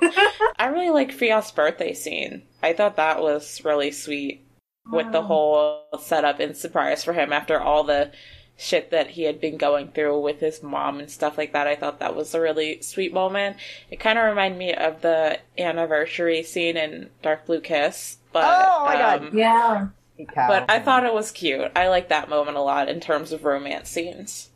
[0.58, 2.42] I really like Fiat's birthday scene.
[2.62, 4.44] I thought that was really sweet
[4.90, 8.10] with the whole setup and surprise for him after all the
[8.56, 11.66] shit that he had been going through with his mom and stuff like that.
[11.66, 13.56] I thought that was a really sweet moment.
[13.90, 18.84] It kind of reminded me of the anniversary scene in Dark Blue Kiss, but Oh
[18.84, 19.22] my God.
[19.28, 19.88] um, Yeah.
[20.36, 21.72] But I thought it was cute.
[21.74, 24.50] I like that moment a lot in terms of romance scenes.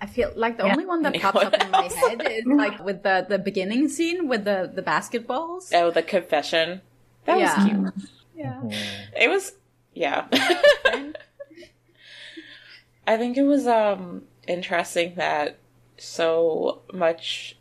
[0.00, 0.72] I feel like the Yeah.
[0.72, 4.28] only one that pops up in my head is like with the the beginning scene
[4.28, 5.70] with the the basketballs.
[5.72, 6.82] Oh, the confession.
[7.24, 7.56] That Yeah.
[7.56, 8.10] was cute.
[8.34, 8.62] Yeah.
[9.18, 9.52] It was
[9.94, 10.26] yeah.
[13.06, 15.58] I think it was um interesting that
[15.96, 17.56] so much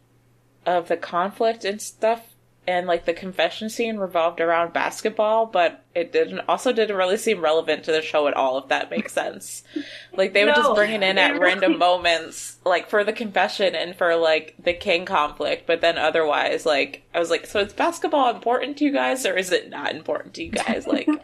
[0.65, 2.34] of the conflict and stuff
[2.67, 7.41] and like the confession scene revolved around basketball, but it didn't also didn't really seem
[7.41, 9.63] relevant to the show at all, if that makes sense.
[10.13, 13.75] like they would just bring it in at really- random moments, like for the confession
[13.75, 17.73] and for like the king conflict, but then otherwise, like I was like, so is
[17.73, 20.87] basketball important to you guys or is it not important to you guys?
[20.87, 21.07] Like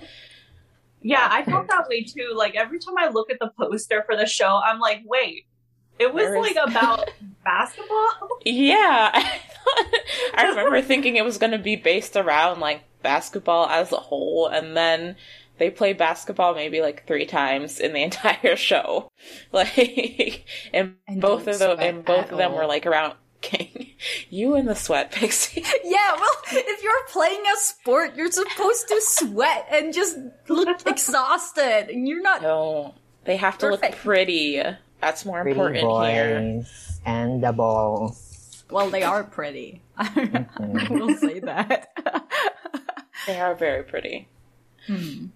[1.01, 2.33] Yeah, I felt that way too.
[2.35, 5.45] Like every time I look at the poster for the show, I'm like, wait,
[6.01, 7.09] it was like about
[7.43, 8.29] basketball?
[8.45, 9.21] Yeah, I,
[9.65, 9.85] thought,
[10.35, 14.47] I remember thinking it was going to be based around like basketball as a whole,
[14.47, 15.15] and then
[15.57, 19.09] they play basketball maybe like three times in the entire show.
[19.51, 23.15] Like, and, And both of them, and both of them were like around.
[23.41, 23.89] King.
[24.29, 25.63] You and the sweat pixie.
[25.83, 30.15] Yeah, well, if you're playing a sport, you're supposed to sweat and just
[30.47, 32.43] look exhausted, and you're not.
[32.43, 32.93] No,
[33.25, 34.61] they have to look pretty.
[35.01, 35.79] That's more Pretty important
[36.09, 36.39] here.
[36.39, 38.63] boys and the balls.
[38.69, 39.81] Well, they are pretty.
[39.97, 41.89] I will say that.
[43.27, 44.27] They are very pretty.
[44.87, 45.27] Hmm.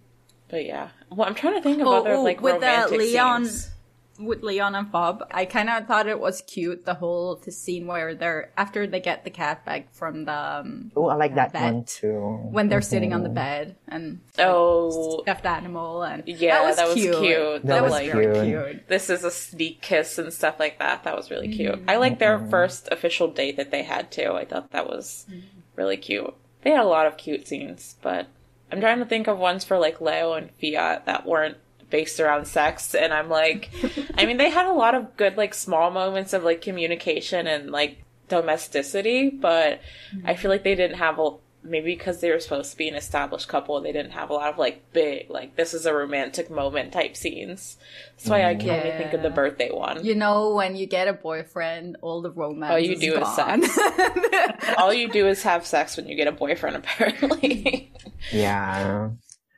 [0.47, 0.89] But yeah.
[1.09, 3.70] Well, I'm trying to think of Oh, other oh, like with the romantic Leon scenes.
[4.18, 7.86] With Leon and Bob, I kind of thought it was cute the whole the scene
[7.88, 11.51] where they're after they get the cat back from the um, Oh, I like that
[11.51, 11.74] Vet.
[11.74, 12.20] one too.
[12.51, 13.34] when they're sitting on the Mhm.
[13.36, 17.16] bed and Oh, stuffed animal and yeah, that was cute.
[17.18, 17.61] cute.
[17.63, 18.45] That That was was very cute.
[18.76, 18.88] cute.
[18.88, 21.03] This is a sneak kiss and stuff like that.
[21.03, 21.74] That was really cute.
[21.76, 21.89] Mm-hmm.
[21.89, 24.32] I like their first official date that they had too.
[24.34, 25.39] I thought that was Mm-hmm.
[25.76, 26.34] really cute.
[26.61, 28.28] They had a lot of cute scenes, but
[28.72, 31.57] I'm trying to think of ones for like Leo and Fiat that weren't
[31.89, 33.69] based around sex and I'm like
[34.17, 37.71] I mean they had a lot of good like small moments of like communication and
[37.71, 39.81] like domesticity, but
[40.23, 41.31] I feel like they didn't have a
[41.63, 44.53] maybe because they were supposed to be an established couple, they didn't have a lot
[44.53, 47.77] of like big like this is a romantic moment type scenes.
[48.17, 50.05] That's why I can only think of the birthday one.
[50.05, 52.71] You know, when you get a boyfriend, all the romance.
[52.71, 53.63] All you is do is gone.
[54.77, 57.91] All you do is have sex when you get a boyfriend, apparently.
[58.31, 59.09] Yeah.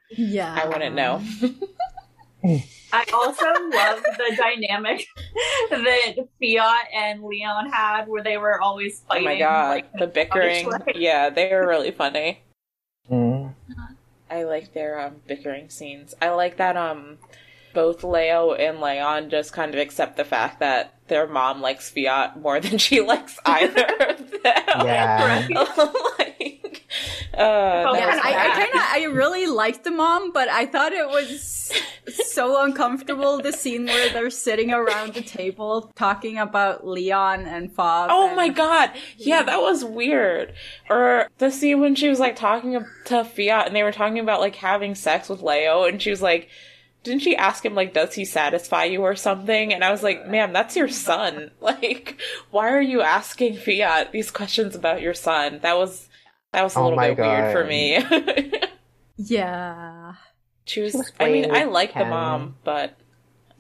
[0.09, 1.21] yeah, I wouldn't know.
[2.44, 5.06] I also love the dynamic
[5.70, 9.26] that Fiat and Leon had, where they were always Oh fighting.
[9.26, 10.72] my god, like, the bickering.
[10.96, 12.42] Yeah, they were really funny.
[13.12, 13.54] Mm.
[14.30, 16.14] I like their um, bickering scenes.
[16.22, 17.18] I like that um
[17.74, 22.40] both Leo and Leon just kind of accept the fact that their mom likes Fiat
[22.42, 24.42] more than she likes either of them.
[24.44, 25.48] Yeah.
[26.18, 26.47] like,
[27.34, 27.38] uh,
[27.88, 31.07] Oh, Yeah, I, I kind of, I really liked the mom, but I thought it
[31.07, 31.71] was
[32.25, 33.41] so uncomfortable.
[33.41, 38.09] The scene where they're sitting around the table talking about Leon and Fob.
[38.11, 38.91] Oh and- my god.
[39.17, 40.53] Yeah, that was weird.
[40.89, 44.39] Or the scene when she was like talking to Fiat and they were talking about
[44.39, 46.49] like having sex with Leo and she was like,
[47.03, 49.73] didn't she ask him like, does he satisfy you or something?
[49.73, 51.51] And I was like, ma'am, that's your son.
[51.61, 52.19] Like,
[52.51, 55.59] why are you asking Fiat these questions about your son?
[55.61, 56.07] That was,
[56.58, 58.60] that was a Oh little my bit weird for me.
[59.20, 60.14] Yeah,
[60.66, 62.97] she was, was I mean, I with like the mom, but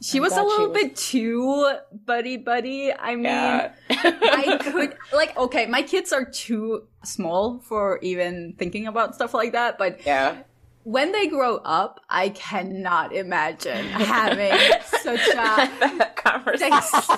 [0.01, 1.71] she I'm was a little was- bit too
[2.05, 2.93] buddy buddy.
[2.93, 3.73] I mean, yeah.
[3.89, 9.53] I could like okay, my kids are too small for even thinking about stuff like
[9.53, 10.43] that, but yeah.
[10.83, 14.53] when they grow up, I cannot imagine having
[15.01, 17.17] such a that conversation.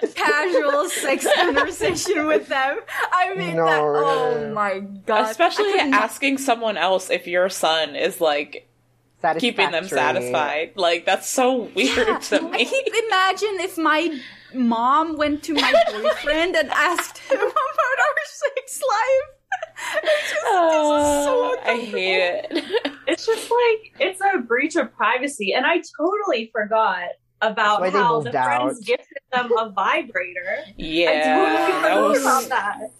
[0.00, 2.78] Sex, casual sex conversation with them.
[3.12, 3.64] I mean, No.
[3.66, 5.30] that, oh my god!
[5.30, 8.68] Especially I could not- asking someone else if your son is like
[9.38, 10.72] keeping them satisfied.
[10.76, 12.64] Like that's so weird to I me.
[12.64, 14.18] keep imagine if my
[14.54, 19.36] mom went to my boyfriend and asked him about our sex life.
[20.02, 22.64] It's just, Oh, so uh, I hate it.
[23.06, 27.08] It's just like it's a breach of privacy, and I totally forgot
[27.42, 30.56] about That's why they how moved the friends gifted them a vibrator.
[30.68, 32.90] I yeah, totally that forgot was about that.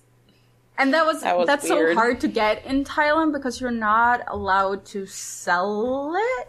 [0.78, 1.94] And that was, That was that's weird.
[1.94, 6.48] so hard to get in Thailand because you're not allowed to sell it,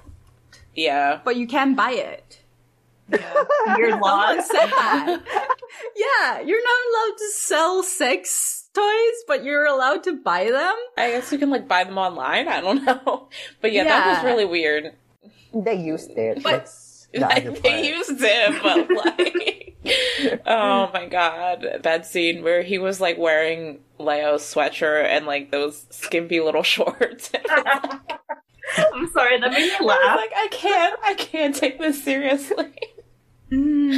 [0.73, 1.19] yeah.
[1.25, 2.39] but you can buy it.
[3.09, 3.21] Weird
[3.89, 4.47] Someone laws.
[4.47, 5.21] said that.
[5.97, 6.79] yeah, you're not
[7.11, 10.75] allowed to sell sex toys, but you're allowed to buy them.
[10.97, 12.47] I guess you can like buy them online.
[12.47, 13.27] I don't know,
[13.59, 14.93] but yeah, that was really weird.
[15.53, 16.41] They used it.
[16.41, 16.80] But- That's the other
[17.13, 23.17] Like, they used it, but like, oh my god, that scene where he was like
[23.17, 27.31] wearing Leo's sweatshirt and like those skimpy little shorts.
[28.93, 30.15] I'm sorry, that made me I was laugh.
[30.15, 32.71] like, I can't, I can't take this seriously.
[33.49, 33.91] Hmm.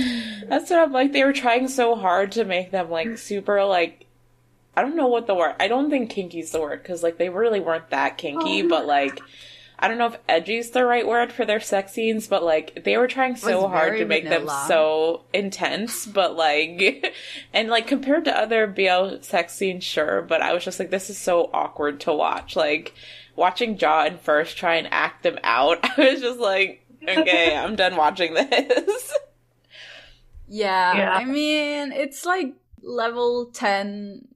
[0.48, 1.12] That's what I'm like.
[1.14, 4.08] They were trying so hard to make them like super like.
[4.76, 5.56] I don't know what the word.
[5.60, 8.88] I don't think kinky's the word because like they really weren't that kinky, oh, but
[8.88, 9.20] like.
[9.84, 12.96] I don't know if edgy's the right word for their sex scenes, but like they
[12.96, 17.14] were trying so hard to make them so intense, but like,
[17.54, 21.10] and like compared to other BL sex scenes, sure, but I was just like, this
[21.10, 22.56] is so awkward to watch.
[22.56, 22.94] Like,
[23.36, 27.76] watching Jaw and First try and act them out, I was just like, okay, I'm
[27.76, 29.14] done watching this.
[30.48, 31.14] Yeah, Yeah.
[31.14, 34.30] I mean, it's like level 10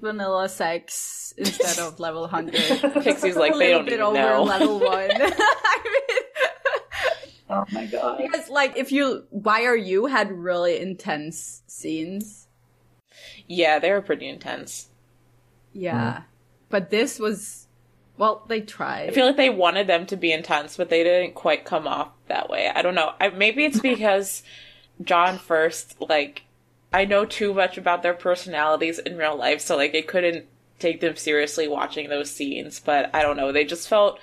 [0.00, 2.54] vanilla sex instead of level 100.
[3.02, 4.42] Pixie's like, a they little don't bit even over know.
[4.42, 4.88] level 1.
[4.92, 6.18] I mean,
[7.52, 8.18] Oh my god.
[8.22, 12.46] because like if you why are you had really intense scenes
[13.48, 14.88] yeah, they were pretty intense.
[15.72, 16.22] yeah mm-hmm.
[16.68, 17.66] but this was
[18.16, 21.34] well they tried I feel like they wanted them to be intense, but they didn't
[21.34, 22.70] quite come off that way.
[22.72, 23.12] I don't know.
[23.20, 24.44] I, maybe it's because
[25.02, 26.42] John first, like,
[26.92, 30.46] I know too much about their personalities in real life, so like I couldn't
[30.78, 32.80] take them seriously watching those scenes.
[32.80, 33.52] But I don't know.
[33.52, 34.18] They just felt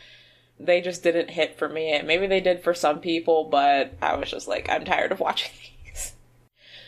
[0.59, 1.91] they just didn't hit for me.
[1.93, 5.19] And maybe they did for some people, but I was just like, I'm tired of
[5.19, 5.51] watching
[5.85, 6.13] these.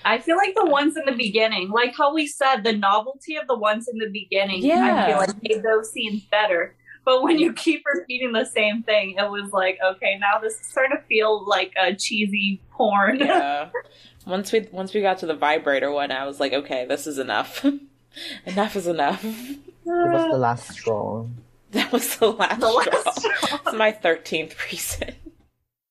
[0.03, 3.47] I feel like the ones in the beginning, like how we said, the novelty of
[3.47, 5.03] the ones in the beginning, Yeah.
[5.03, 6.75] I feel like made those scenes better.
[7.05, 10.67] But when you keep repeating the same thing, it was like, okay, now this is
[10.67, 13.19] starting to feel like a cheesy porn.
[13.19, 13.69] Yeah.
[14.25, 17.17] Once we once we got to the vibrator one, I was like, okay, this is
[17.17, 17.65] enough.
[18.45, 19.23] enough is enough.
[19.23, 21.25] It was the last straw.
[21.71, 23.59] That was the last, The last straw.
[23.65, 25.15] It's my thirteenth reason.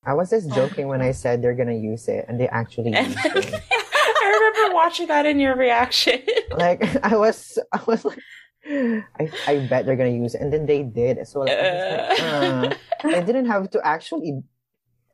[0.04, 0.54] I was just oh.
[0.54, 3.62] joking when I said they're gonna use it, and they actually used it.
[3.72, 6.20] I remember watching that in your reaction.
[6.50, 8.18] Like I was, I was like,
[8.68, 11.26] I, I bet they're gonna use it, and then they did.
[11.26, 14.42] So like, I was like, uh, I didn't have to actually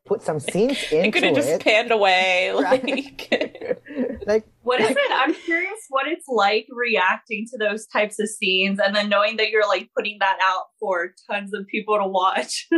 [0.05, 2.53] put some scenes in It into could have just panned away.
[2.65, 2.85] Like,
[4.27, 5.13] like What is it?
[5.13, 9.51] I'm curious what it's like reacting to those types of scenes and then knowing that
[9.51, 12.69] you're like putting that out for tons of people to watch.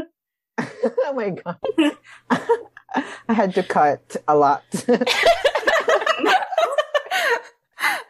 [0.58, 1.58] oh my god,
[3.28, 4.64] I had to cut a lot.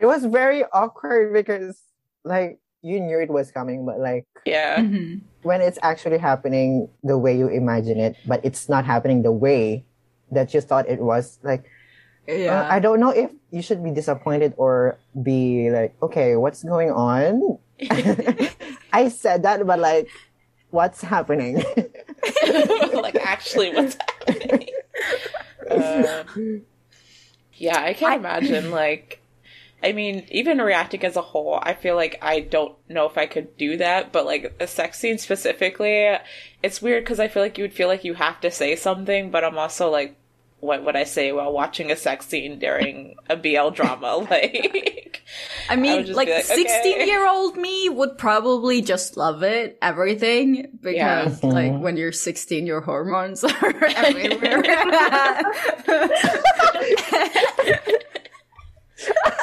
[0.00, 1.80] it was very awkward because
[2.26, 4.78] like you knew it was coming, but like yeah.
[4.82, 5.22] Mhm.
[5.42, 9.84] when it's actually happening the way you imagine it, but it's not happening the way
[10.30, 11.38] that you thought it was.
[11.42, 11.64] Like,
[12.28, 12.66] uh, Yeah.
[12.68, 17.58] I don't know if you should be disappointed or be like, okay, what's going on?
[18.92, 20.08] I said that, but like,
[20.70, 21.62] what's happening?
[22.92, 23.96] like actually what's
[24.26, 24.68] happening.
[25.70, 26.24] Uh,
[27.54, 29.20] yeah, I can't imagine like
[29.82, 33.26] I mean, even reacting as a whole, I feel like I don't know if I
[33.26, 36.16] could do that, but like a sex scene specifically,
[36.62, 39.30] it's weird because I feel like you would feel like you have to say something,
[39.30, 40.16] but I'm also like,
[40.60, 44.26] what would I say while watching a sex scene during a BL drama?
[44.30, 45.22] Like,
[45.68, 46.62] I mean, just like like, okay.
[46.62, 51.48] 16 year old me would probably just love it, everything, because Yeah.
[51.50, 54.62] like when you're 16, your hormones are everywhere.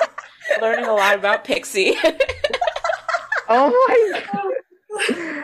[0.62, 1.95] learning a lot about Pixie.
[3.49, 5.43] oh my god.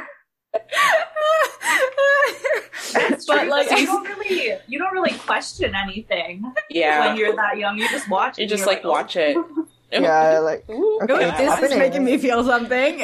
[2.93, 7.07] But, true, like, you don't really you don't really question anything yeah.
[7.07, 7.77] when you're that young.
[7.77, 8.43] You just watch it.
[8.43, 9.37] you just you're like watch it.
[9.91, 12.99] Yeah, like, Okay, this is making me feel something.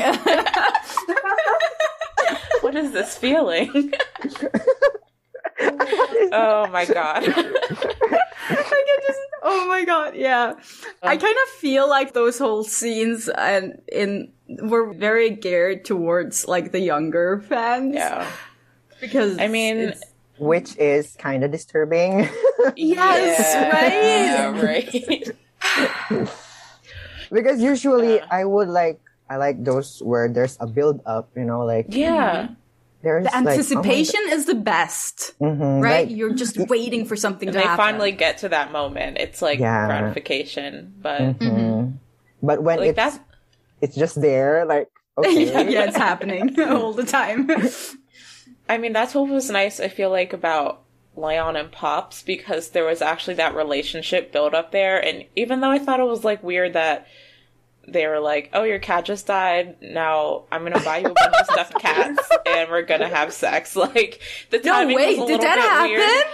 [2.61, 3.91] what is this feeling?
[6.31, 7.23] oh my god.
[7.27, 10.53] I can just, oh my god, yeah.
[11.01, 16.47] I um, kind of feel like those whole scenes and in were very geared towards
[16.47, 17.95] like the younger fans.
[17.95, 18.29] yeah.
[19.01, 19.93] Because I mean,
[20.37, 22.27] which is kind of disturbing.
[22.75, 24.89] Yes, Yeah, right.
[27.31, 28.25] because usually Yeah.
[28.31, 28.99] I would like,
[29.29, 32.49] I like those where there's a build up, you know, like, yeah.
[33.05, 35.47] There's the like, oh anticipation is the best, God.
[35.57, 36.07] Mhm, right?
[36.07, 37.77] like- You're just waiting for something to they happen.
[37.77, 39.17] finally get to that moment.
[39.17, 39.85] It's like Yeah.
[39.87, 41.93] gratification, but Mhm.
[42.43, 43.19] But when like it's that's
[43.81, 47.49] it's just there, like okay, yeah, yeah, it's happening all the time.
[48.67, 50.81] I mean, that's what was nice, I feel like, about
[51.15, 54.99] Leon and Pops, because there was actually that relationship built up there.
[54.99, 57.07] And even though I thought it was like weird that
[57.87, 59.75] they were like, oh, your cat just died.
[59.81, 63.07] Now I'm going to buy you a bunch of stuffed cats and we're going to
[63.07, 63.75] have sex.
[63.85, 65.89] Like, the No, timing wait, was a did little that bit happen?
[65.91, 66.25] weird.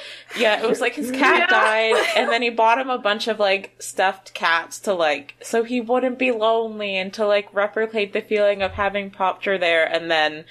[0.41, 1.47] Yeah, it was like his cat Yeah.
[1.47, 5.63] died, and then he bought him a bunch of like stuffed cats to like, so
[5.63, 10.09] he wouldn't be lonely and to like replicate the feeling of having Popture there, and
[10.09, 10.45] then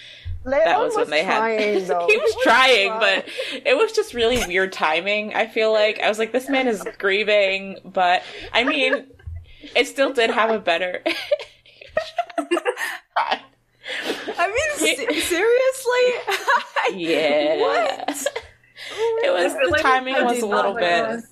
[0.44, 1.68] Leon that was, when they trying, had.
[1.82, 3.00] he was trying, trying.
[3.00, 3.28] but
[3.66, 5.32] it was just really weird timing.
[5.34, 8.22] I feel like I was like, this man is grieving, but
[8.52, 9.06] I mean,
[9.76, 11.02] it still did have a better.
[14.38, 16.94] I mean, se- seriously?
[17.02, 17.60] yeah.
[17.60, 18.26] What?
[19.22, 21.26] It was the timing I was a little not bit, realize.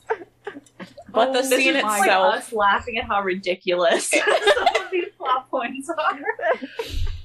[1.13, 2.35] but the oh, This scene is like itself.
[2.35, 6.21] us laughing at how ridiculous some of these plot points are.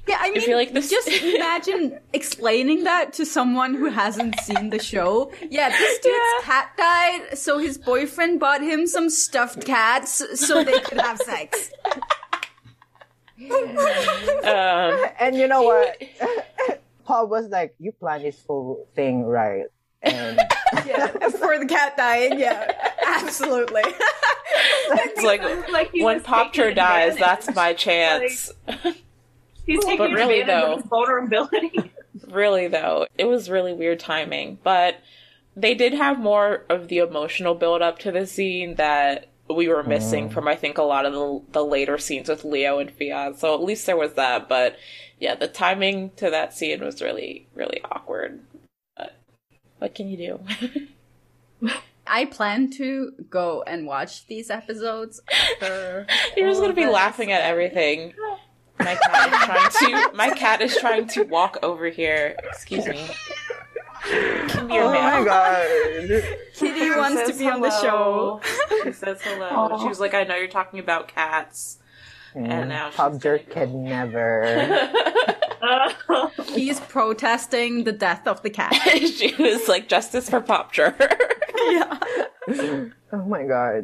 [0.08, 4.70] Yeah, I mean, feel like this- just imagine explaining that to someone who hasn't seen
[4.70, 5.32] the show.
[5.50, 6.44] Yeah, this dude's Yeah.
[6.46, 11.72] cat died, so his boyfriend bought him some stuffed cats so they could have sex.
[13.44, 16.02] Um, and you know what?
[17.06, 19.66] Paul was like, "You planned this whole thing right,"
[20.02, 20.40] and
[20.86, 22.40] Yeah, for the cat dying.
[22.40, 22.72] Yeah,
[23.06, 23.82] absolutely.
[23.86, 27.20] it's like Like when was Popture dies, advantage.
[27.46, 28.52] that's my chance.
[29.66, 31.92] He's taking But really, advantage though- of his vulnerability.
[32.30, 34.60] really though it was really weird timing.
[34.64, 34.98] But
[35.56, 39.84] they did have more of the emotional build up to the scene that we were
[39.84, 40.34] missing mm.
[40.34, 43.54] from i think a lot of the, the later scenes with leo and fiat so
[43.54, 44.48] at least there was that.
[44.48, 44.78] But
[45.20, 48.40] yeah the timing to that scene was really really awkward.
[48.98, 49.16] But
[49.80, 50.18] what can you
[51.62, 51.72] do?
[52.08, 55.22] I plan to go and watch these episodes.
[55.32, 56.08] After
[56.38, 56.94] you're just gonna be this.
[56.94, 58.14] laughing at everything
[58.80, 59.72] My cat is trying
[60.12, 60.16] to.
[60.16, 62.36] My cat is trying to walk over here.
[62.44, 63.08] Excuse me.
[64.50, 65.20] Come here, Oh ma'am.
[65.20, 65.68] my god.
[66.54, 68.42] Kitty wants to says be on the show.
[68.84, 69.78] She says hello.
[69.80, 71.80] She was like, "I know you're talking about cats."
[72.36, 74.90] And mm, now she's Pub jerk can never.
[76.54, 78.74] He's protesting the death of the cat.
[78.98, 81.00] she was like, "Justice for Pop Jerk."
[81.56, 82.00] yeah.
[83.14, 83.84] Oh my god.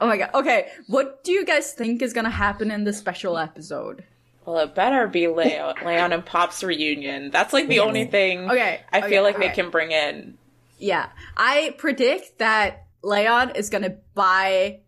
[0.00, 0.30] Oh my god.
[0.34, 4.04] Okay, what do you guys think is gonna happen in the special episode?
[4.46, 7.30] Well, it better be Leon, Leon and Pop's reunion.
[7.30, 9.54] That's like the only thing Okay, I okay, feel like they okay.
[9.54, 10.38] can bring in.
[10.78, 14.80] Yeah, I predict that Leon is gonna buy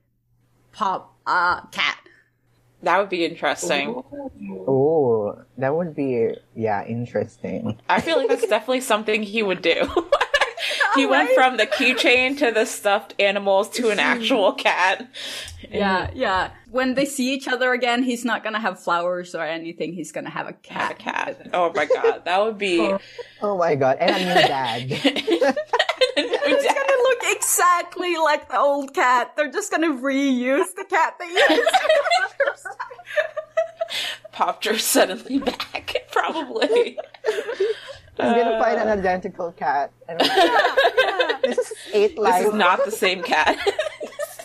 [0.73, 1.99] Pop a cat.
[2.83, 4.03] That would be interesting.
[4.67, 7.79] Oh, that would be yeah interesting.
[7.89, 9.83] I feel like that's definitely something he would do.
[10.95, 15.09] he went from the keychain to the stuffed animals to an actual cat.
[15.71, 16.51] Yeah, yeah.
[16.71, 19.93] When they see each other again, he's not gonna have flowers or anything.
[19.93, 20.91] He's gonna have a Have cat.
[20.93, 21.51] a cat.
[21.53, 22.79] Oh my god, that would be.
[23.43, 24.87] Oh, oh my god, and a new dad.
[26.17, 29.35] It's gonna look exactly like the old cat.
[29.37, 31.71] They're just gonna reuse the cat they used.
[34.35, 36.99] Popter suddenly back, probably.
[38.23, 39.93] He's gonna find an identical cat.
[41.43, 42.37] And this is eight lives.
[42.37, 42.47] This lives.
[42.49, 43.57] is not the same cat.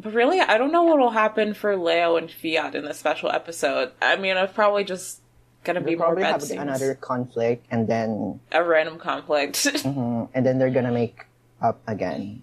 [0.00, 3.30] but really, I don't know what will happen for Leo and Fiat in the special
[3.30, 3.90] episode.
[4.00, 5.20] I mean, it's probably just
[5.64, 6.60] gonna They'll be more probably bed have scenes.
[6.62, 9.54] another conflict, and then a random conflict.
[9.64, 11.26] mhm, and then they're gonna make
[11.60, 12.42] up again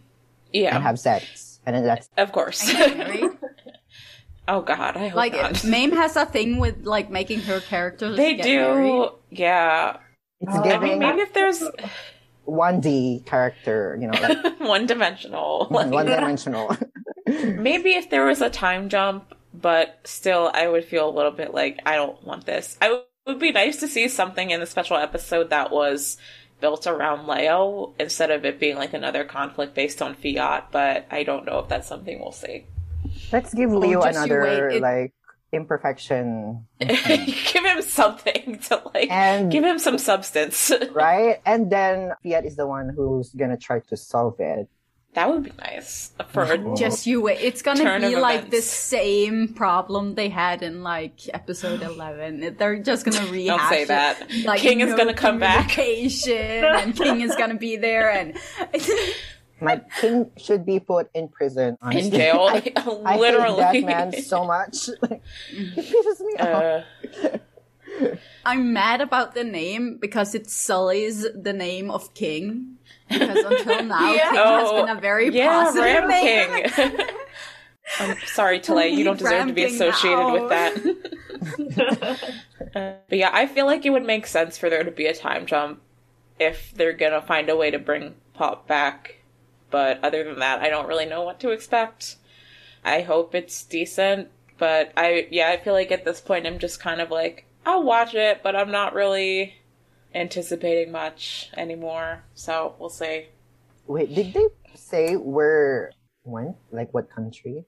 [0.51, 2.73] yeah, and have sex, and then that's of course.
[4.47, 4.59] Married.
[4.59, 5.63] oh God, I hope like not.
[5.65, 8.17] Mame has a thing with like making her characters.
[8.17, 9.09] They get do, married.
[9.29, 9.97] yeah.
[10.41, 11.63] it's I mean, maybe if there's
[12.45, 16.75] one D character, you know, like one dimensional, one dimensional.
[17.27, 21.53] maybe if there was a time jump, but still, I would feel a little bit
[21.53, 22.77] like I don't want this.
[22.81, 26.17] I would, it would be nice to see something in the special episode that was
[26.59, 30.71] built around Leo instead of it being like another conflict based on Fiat.
[30.71, 32.65] But I don't know if that's something we'll see.
[33.31, 35.13] Let's give oh, Leo just you another it- like
[35.51, 40.71] imperfection, give him something to like, And- give him some substance.
[40.91, 41.37] right?
[41.45, 44.67] And then Fiat is the one who's gonna try to solve it.
[45.13, 47.37] that would be nice for Just you wait.
[47.39, 52.55] It's gonna Turn be of like the same problem they had in like episode eleven.
[52.57, 53.57] They're just gonna rehash.
[53.59, 53.87] Don't say it.
[53.89, 54.31] that.
[54.45, 55.69] Like, King is no gonna come back.
[55.69, 58.35] communication, and King is gonna be there, and
[59.63, 61.77] My king should be put in prison.
[61.91, 62.47] in jail.
[62.51, 62.71] I,
[63.05, 64.89] I Literally, hate that man so much.
[65.01, 66.83] Like, he pisses me off.
[67.23, 72.77] Uh, I'm mad about the name because it sullies the name of King.
[73.09, 76.63] Because until now, King has Oh, been a very yeah, positive Ram name.
[76.69, 76.99] King.
[77.99, 80.33] I'm sorry, Tale, you don't deserve to be associated now.
[80.33, 82.33] with that.
[82.75, 85.13] Uh, but yeah, I feel like it would make sense for there to be a
[85.13, 85.81] time jump
[86.39, 89.17] if they're gonna find a way to bring Pop back.
[89.73, 92.17] But other than that, I don't really know what to expect.
[92.85, 96.79] I hope it's decent, but I yeah, I feel like at this point I'm just
[96.79, 99.55] kind of like I'll watch it, but I'm not really
[100.13, 102.23] anticipating much anymore.
[102.35, 103.29] So we'll see.
[103.87, 104.45] Wait, did they
[104.75, 105.91] say where
[106.23, 106.55] went?
[106.71, 107.65] Like what country?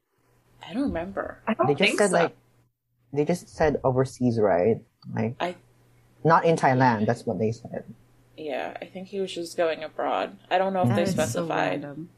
[0.62, 1.39] I don't remember.
[1.47, 2.18] I don't They just think said so.
[2.18, 2.36] like
[3.14, 4.78] they just said overseas, right?
[5.12, 5.56] Like I
[6.24, 7.08] not in Thailand.
[7.08, 7.84] That's what they said.
[8.38, 10.38] Yeah, I think he was just going abroad.
[10.51, 11.83] I don't know if That they is so specified.
[11.83, 12.09] random.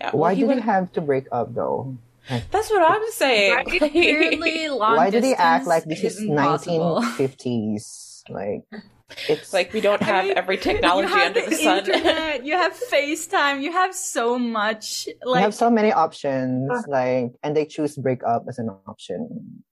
[0.00, 1.96] yeah, well, Why he did went- they have to break up though?
[2.50, 3.58] That's what I'm saying.
[3.80, 8.22] Apparently, long Why did he act like this is 1950s?
[8.28, 8.64] Like
[9.28, 11.78] it's like we don't have I mean, every technology you have under the, sun.
[11.78, 15.06] Internet, you have FaceTime, you have so much.
[15.06, 16.70] they Like, have so many options.
[16.86, 19.62] Like and they choose break up as an option.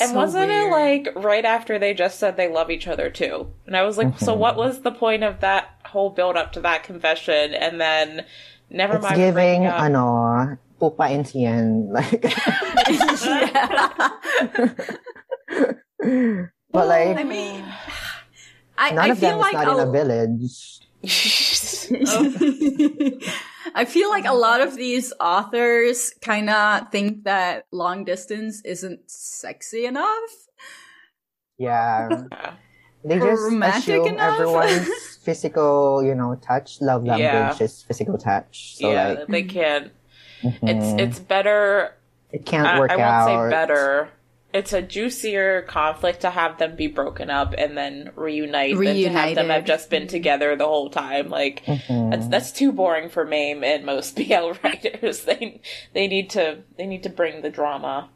[0.00, 0.66] And so wasn't weird.
[0.66, 3.48] it like right after they just said they love each other too?
[3.66, 4.38] And I was like, so Mhm.
[4.38, 7.54] what was the point of that whole build up to that confession?
[7.54, 8.24] And then
[8.70, 9.16] never It's mind.
[9.16, 9.80] giving breaking up.
[9.80, 12.22] ano pupa and tien like.
[16.72, 17.64] but like I mean,
[18.78, 20.78] I, none I of feel them like is not in a- a village.
[23.74, 29.10] I feel like a lot of these authors kind of think that long distance isn't
[29.10, 30.30] sexy enough.
[31.58, 32.24] Yeah.
[32.30, 32.54] Yeah.
[33.04, 34.34] They just romantic assume enough?
[34.34, 37.64] everyone's physical, you know, touch, love language Yeah.
[37.64, 38.76] is physical touch.
[38.78, 39.90] So yeah, like they can.
[40.42, 41.94] mhm, It's it's better
[42.30, 43.26] it can't I, work I won't out.
[43.26, 44.08] say better.
[44.52, 49.08] It's a juicier conflict to have them be broken up and then reunite than to
[49.08, 51.30] have them have just been together the whole time.
[51.30, 52.10] Like Mhm.
[52.10, 55.24] that's that's too boring for Mame and most BL writers.
[55.24, 55.60] They
[55.94, 58.10] they need to they need to bring the drama.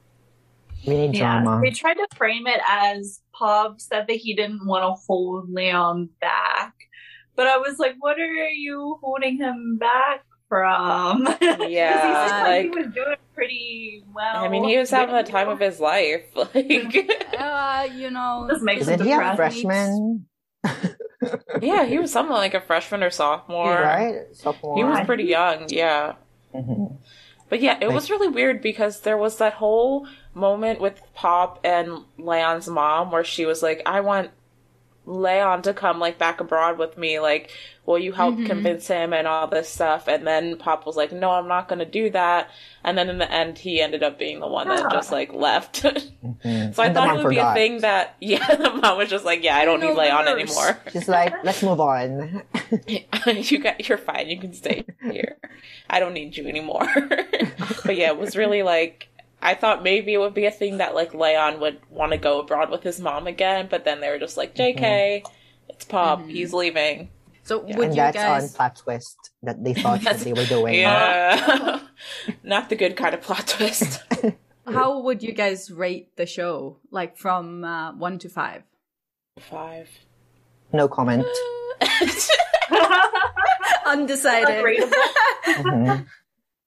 [0.87, 1.63] We need Yeah, drama.
[1.65, 6.11] they tried to frame it as Pov said that he didn't want to hold Leon
[6.21, 6.75] back,
[7.35, 12.43] but I was like, "What are you holding him back from?" 'Cause he Yeah, seemed
[12.47, 14.37] like, he was doing pretty well.
[14.45, 16.25] I mean, he was having the time of his life.
[16.35, 20.27] Like, Uh, you know, This makes Isn't him he a freshman?
[21.61, 23.81] yeah, he was something like a freshman or sophomore.
[23.81, 24.25] right?
[24.35, 24.77] Sophomore.
[24.77, 26.15] He was pretty young, yeah.
[26.55, 26.97] Mhm.
[27.49, 32.05] But yeah, it was really weird because there was that whole moment with Pop and
[32.19, 34.31] Leon's mom where she was like, I want
[35.05, 37.51] Leon to come like back abroad with me, like,
[37.87, 38.47] will you help mm-hmm.
[38.47, 40.09] convince him and all this stuff?
[40.09, 42.51] And then Pop was like, No, I'm not gonna do that.
[42.85, 44.91] And then in the end he ended up being the one that ah.
[44.91, 45.85] just like left.
[46.27, 46.43] Mm-hmm.
[46.43, 46.79] so Mhm.
[46.79, 49.43] I And thought it would be a thing that yeah, the mom was just like,
[49.43, 50.79] Yeah, I don't No need Leon anymore.
[50.93, 52.43] She's like, let's move on.
[52.81, 55.37] you got you're fine you can stay here
[55.91, 56.89] i don't need you anymore
[57.85, 59.09] but yeah it was really like
[59.43, 62.41] i thought maybe it would be a thing that like leon would want to go
[62.41, 64.83] abroad with his mom again but then they were just like mm-hmm.
[64.83, 65.23] jk
[65.69, 67.09] it's pop he's leaving
[67.47, 68.43] so would and you that's guys?
[68.51, 70.75] on plot twist that they thought that they were doing.
[70.75, 71.81] yeah
[72.43, 74.03] not the good kind of plot twist
[74.67, 76.79] How would you guys rate the show?
[76.91, 78.65] Like from uh, one to five?
[79.39, 79.89] five
[80.73, 81.25] No comment.
[83.87, 84.65] Undecided.
[84.65, 84.93] Unrateable.
[85.47, 86.07] Mhm.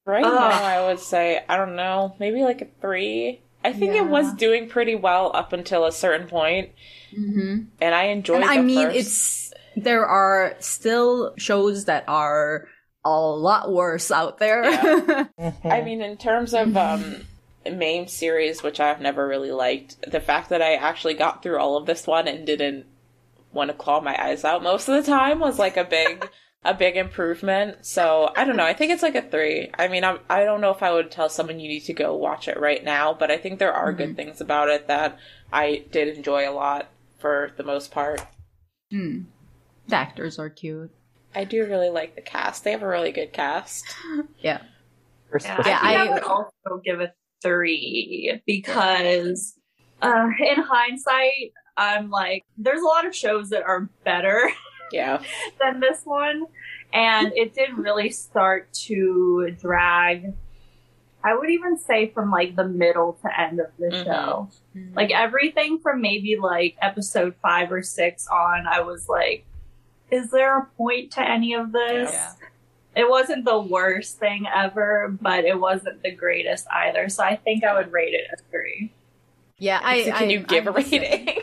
[0.06, 0.32] right Ugh.
[0.32, 4.32] now i would say i don't know maybe like a three i think it was
[4.34, 6.70] doing pretty well up until a certain point
[7.14, 12.68] hmm and i enjoyed And I mean, first- it's there are still shows that are
[13.04, 14.64] a lot worse out there.
[15.64, 17.22] I mean, in terms of um,
[17.64, 21.76] main series, which I've never really liked, the fact that I actually got through all
[21.76, 22.86] of this one and didn't
[23.52, 26.28] want to claw my eyes out most of the time was like a big,
[26.64, 27.84] a big improvement.
[27.86, 28.64] So I don't know.
[28.64, 29.70] I think it's like a three.
[29.78, 32.14] I mean, I'm, I don't know if I would tell someone you need to go
[32.14, 35.18] watch it right now, but I think there are good things about it that
[35.52, 38.20] I did enjoy a lot for the most part.
[38.90, 39.22] Hmm.
[39.88, 40.90] The actors are cute.
[41.34, 42.64] I do really like the cast.
[42.64, 43.84] They have a really good cast.
[44.40, 44.62] Yeah.
[45.32, 45.62] Yeah.
[45.66, 47.12] Yeah, I think I, I- would also give a
[47.42, 49.54] three because
[50.02, 54.50] uh, in hindsight, I'm like, there's a lot of shows that are better
[54.92, 55.22] Yeah.
[55.60, 56.46] than this one,
[56.92, 60.34] and it did really start to drag.
[61.22, 64.04] I would even say from like the middle to end of the Mhm.
[64.04, 64.50] show.
[64.94, 69.44] Like everything from maybe like episode five or six on, I was like,
[70.10, 72.12] is there a point to any of this?
[72.12, 72.32] Yeah.
[72.96, 77.08] It wasn't the worst thing ever, but it wasn't the greatest either.
[77.08, 78.92] So I think I would rate it a three.
[79.58, 80.04] Yeah, I.
[80.04, 81.28] So can I- you give I'm a rating?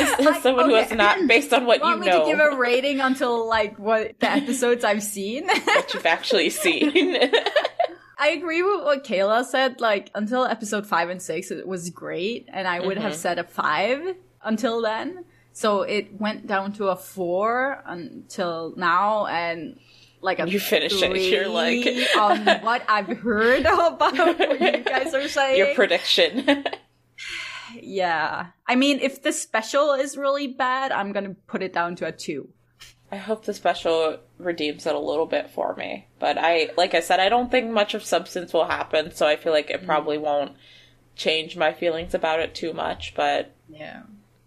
[0.00, 2.40] As I- someone who has not, based on what Want you me know, to give
[2.40, 5.46] a rating until like what the episodes I've seen?
[5.64, 6.92] what you've actually seen.
[8.18, 9.80] I agree with what Kayla said.
[9.80, 13.16] Like until episode five and six, it was great, and I would have Mhm.
[13.16, 15.24] said a five until then.
[15.52, 19.78] So it went down to a four until now, and
[20.20, 21.86] like a You finish it, you're like-
[22.16, 25.58] on what I've heard about what you guys are saying.
[25.58, 26.64] Your prediction.
[27.80, 32.06] yeah, I mean, if the special is really bad, I'm gonna put it down to
[32.06, 32.48] a two.
[33.10, 36.06] I hope the special redeems it a little bit for me.
[36.18, 39.36] But I, like I said, I don't think much of substance will happen, so I
[39.36, 39.74] feel like Mm.
[39.74, 40.52] it probably won't
[41.14, 43.12] change my feelings about it too much.
[43.14, 44.02] But Yeah,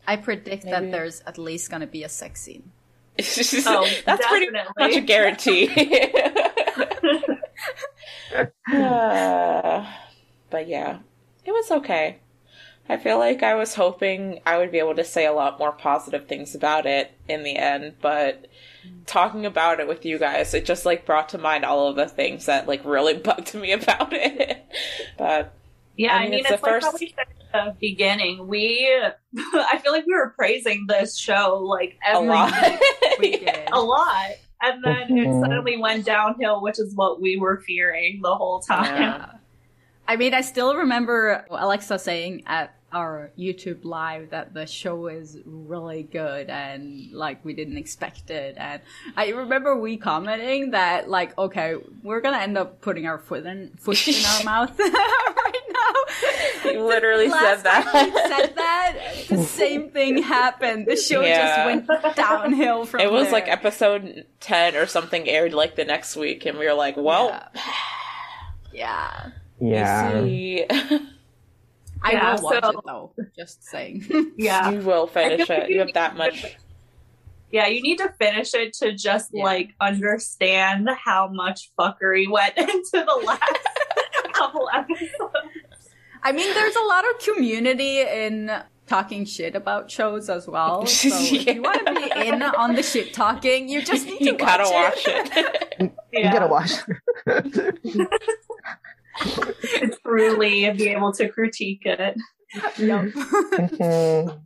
[0.08, 2.72] I predict Maybe- that there's at least gonna be a sex scene.
[3.66, 5.70] Oh, that's pretty much a guarantee.
[8.72, 9.86] Uh,
[10.49, 10.99] but yeah,
[11.45, 12.18] it was okay.
[12.89, 15.72] I feel like I was hoping I would be able to say a lot more
[15.72, 18.47] positive things about it in the end, but
[19.06, 22.08] talking about it with you guys, it just like brought to mind all of the
[22.08, 24.66] things that like really bugged me about it.
[25.18, 25.53] but
[25.97, 28.47] Yeah, I I mean, mean, it's it's, the like first- we said at the beginning.
[28.47, 28.89] We,
[29.37, 32.53] I feel like we were praising this show like a lot.
[33.19, 33.51] We Yeah.
[33.65, 33.69] did.
[33.71, 34.31] a lot,
[34.61, 35.41] and then it Mhm.
[35.41, 39.01] suddenly went downhill, which is what we were fearing the whole time.
[39.01, 39.25] Yeah.
[40.07, 45.37] I mean, I still remember Alexa saying at our YouTube live that the show is
[45.45, 48.55] really good and like we didn't expect it.
[48.57, 48.81] And
[49.17, 53.71] I remember we commenting that like, okay, we're gonna end up putting our foot in
[53.77, 55.44] foot in our mouth right now.
[56.66, 57.84] You literally Last said that.
[57.86, 58.97] time said that,
[59.30, 60.86] the same thing happened.
[60.88, 61.76] The show Yeah.
[61.78, 63.08] just went downhill from there.
[63.08, 63.34] It was there.
[63.34, 67.41] like episode 10 or something aired like the next week, and we were like, well,
[68.74, 69.30] yeah.
[69.60, 70.24] Yeah.
[70.24, 70.66] see.
[70.70, 73.12] I Yeah, will watch so- it though.
[73.38, 74.34] Just saying.
[74.38, 74.70] Yeah.
[74.72, 75.70] you will finish it.
[75.70, 76.58] You have that much.
[77.51, 79.43] Yeah, you need to finish it to just Yeah.
[79.45, 83.60] like understand how much fuckery went into the last
[84.34, 85.10] couple episodes.
[86.26, 88.51] I mean, there's a lot of community in
[88.88, 90.86] talking shit about shows as well.
[90.88, 94.26] So if you want to be in on the shit talking, you just need to
[94.26, 95.93] You gotta watch watch it.
[96.11, 96.71] You gotta watch.
[99.21, 102.15] to truly be able to critique it.
[102.78, 104.41] Mhm.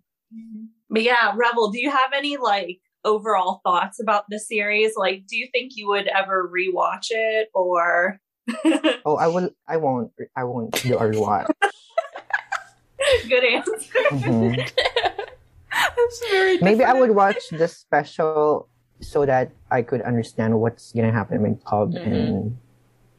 [0.89, 4.93] But yeah, Rebel, do you have any like overall thoughts about the series?
[4.97, 8.19] Like, do you think you would ever rewatch it or?
[9.05, 9.49] oh, I will.
[9.67, 10.11] I won't.
[10.35, 11.47] I won't do a rewatch.
[13.27, 13.73] Good answer.
[14.11, 14.57] Mhm.
[15.71, 18.67] That's very Maybe I would watch the special
[18.99, 22.57] so that I could understand what's gonna happen with Cobb and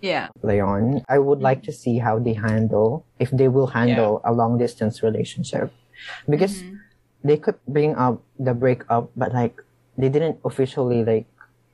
[0.01, 0.29] Yeah.
[0.43, 1.05] Leon.
[1.09, 5.03] I would like to see how they handle if they will handle a long distance
[5.03, 5.73] relationship
[6.29, 6.65] because
[7.25, 9.61] they could bring up the breakup, but like
[9.97, 11.27] they didn't officially like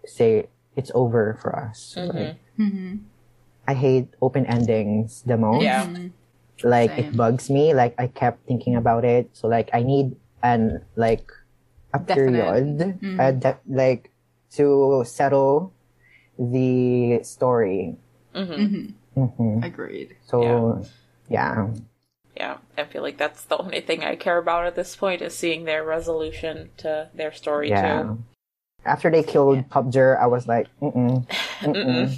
[0.06, 0.46] say
[0.76, 1.94] it's over for us.
[1.98, 3.04] Like, Mm-hmm.
[3.66, 5.64] I hate open endings the most.
[5.64, 5.88] Yeah.
[6.62, 7.04] Like Same.
[7.12, 7.74] it bugs me.
[7.74, 9.28] Like I kept thinking about it.
[9.34, 11.30] So like I need an like
[11.92, 12.14] a Definite.
[12.14, 13.20] period, Mhm.
[13.20, 14.10] uh, de- like
[14.56, 15.72] to settle
[16.38, 17.96] the story.
[18.34, 20.16] hmm hmm Agreed.
[20.24, 20.84] So
[21.28, 21.68] yeah.
[22.36, 25.32] Yeah, I feel like that's the only thing I care about at this point is
[25.34, 28.02] seeing their resolution to their story Yeah.
[28.02, 28.24] too.
[28.84, 31.26] After they killed Pubger, I was like, mm-mm,
[31.64, 32.12] Mm-mm.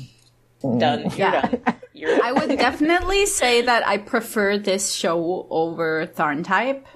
[0.63, 0.81] Mm-mm.
[0.81, 1.01] Done.
[1.03, 1.41] You're Yeah.
[1.43, 1.75] done.
[1.95, 6.87] You're I would definitely say that I prefer this show over Tharn Type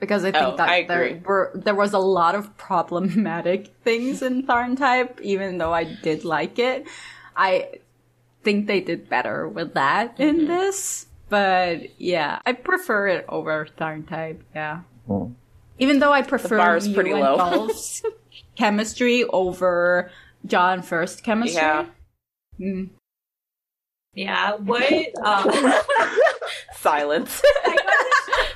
[0.00, 4.22] because I think Oh, that I there were there was a lot of problematic things
[4.22, 6.86] in Tharn Type, even though I did like it.
[7.36, 7.80] I
[8.44, 10.46] think they did better with that in Mm-hmm.
[10.46, 11.06] this.
[11.28, 14.82] But yeah, I prefer it over Tharn Type, yeah.
[15.08, 15.34] Mm.
[15.78, 17.36] Even though I prefer bar is Mew pretty low.
[17.36, 18.02] Gulf's
[18.56, 20.10] chemistry over
[20.46, 21.60] John First chemistry.
[21.60, 21.86] yeah.
[22.60, 22.90] Mm.
[24.16, 24.54] Yeah.
[24.56, 24.82] What?
[25.22, 25.50] Um,
[26.74, 27.42] Silence.
[27.66, 27.76] I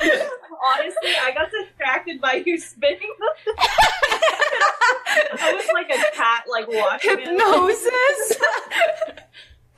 [0.01, 0.31] got,
[0.65, 3.13] honestly, I got distracted by you spinning.
[3.19, 3.35] the
[5.33, 7.29] I was like a cat, like watching it.
[7.29, 8.41] Hypnosis.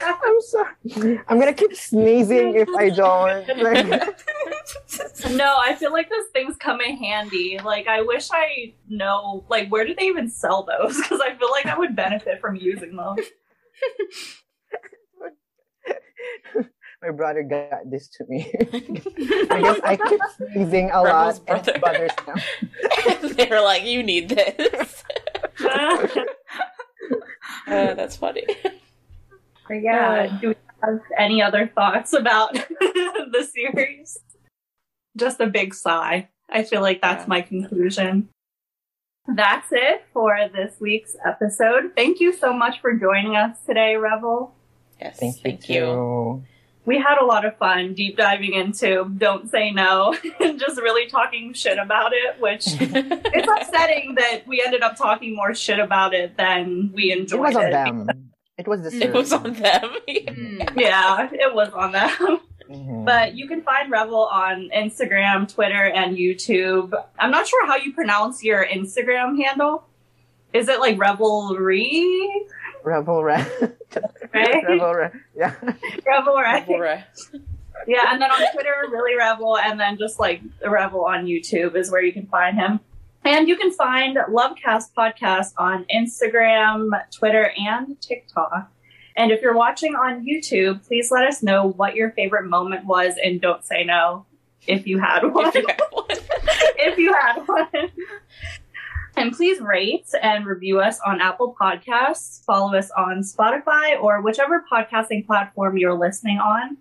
[0.01, 1.21] I'm sorry.
[1.29, 3.47] I'm gonna keep sneezing if I don't.
[3.59, 3.87] Like,
[5.33, 7.59] No, I feel like those things come in handy.
[7.65, 10.97] Like, I wish I know, like, where do they even sell those?
[10.97, 13.17] Because I feel like I would benefit from using them.
[17.03, 18.53] My brother got this to me
[19.51, 22.09] I guess I keep sneezing a Rebel's lot and it brother.
[22.27, 23.37] bothers them.
[23.37, 25.05] they were like, "You need this."
[27.67, 28.45] Uh, that's funny.
[29.69, 34.19] But yeah, do we have any other thoughts about the series?
[35.17, 36.29] Just a big sigh.
[36.51, 37.29] I feel like that's Yeah.
[37.29, 38.29] my conclusion.
[39.27, 41.93] That's it for this week's episode.
[41.97, 44.55] Thank you so much for joining us today, Revel.
[45.01, 45.43] Yes, Thank you.
[45.43, 45.81] thank you.
[45.81, 46.45] too.
[46.85, 51.09] We had a lot of fun deep diving into Don't Say No and just really
[51.09, 56.13] talking shit about it, which it's upsetting that we ended up talking more shit about
[56.13, 57.71] it than we enjoyed It was on it.
[57.71, 58.09] them.
[58.59, 59.91] It was the It was on them.
[60.09, 60.77] Mm.
[60.77, 62.11] Yeah, it was on them.
[62.71, 63.05] Mhm.
[63.05, 66.93] But you can find Revel on Instagram, Twitter, and YouTube.
[67.19, 69.85] I'm not sure how you pronounce your Instagram handle.
[70.53, 72.21] Is it like Revelry?
[72.85, 73.51] Rebel Red.
[74.33, 74.65] Right?
[74.67, 75.13] Rebel Red.
[75.37, 75.55] Yeah.
[76.07, 76.67] Revel, right?
[76.67, 77.05] Bora.
[77.87, 81.77] Yeah, and then on Twitter, really Revel, and then just like the Revel on YouTube
[81.77, 82.81] is where you can find him.
[83.25, 88.73] And you can find Lovecast Podcast on Instagram, Twitter, and TikTok.
[89.17, 93.15] And if you're watching on YouTube, please let us know what your favorite moment was
[93.23, 94.27] and Don't Say No,
[94.67, 95.49] if you had one.
[95.49, 96.07] If you have one.
[96.79, 97.91] if you had one.
[99.17, 102.43] And please rate and review us on Apple Podcasts.
[102.45, 106.79] Follow us on Spotify or whichever podcasting platform you're listening on.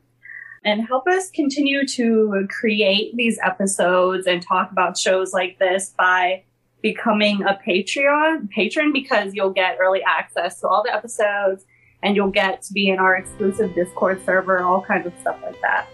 [0.63, 6.43] And help us continue to create these episodes and talk about shows like this by
[6.81, 11.65] becoming a Patreon patron because you'll get early access to all the episodes
[12.03, 15.59] and you'll get to be in our exclusive Discord server, all kinds of stuff like
[15.61, 15.87] that.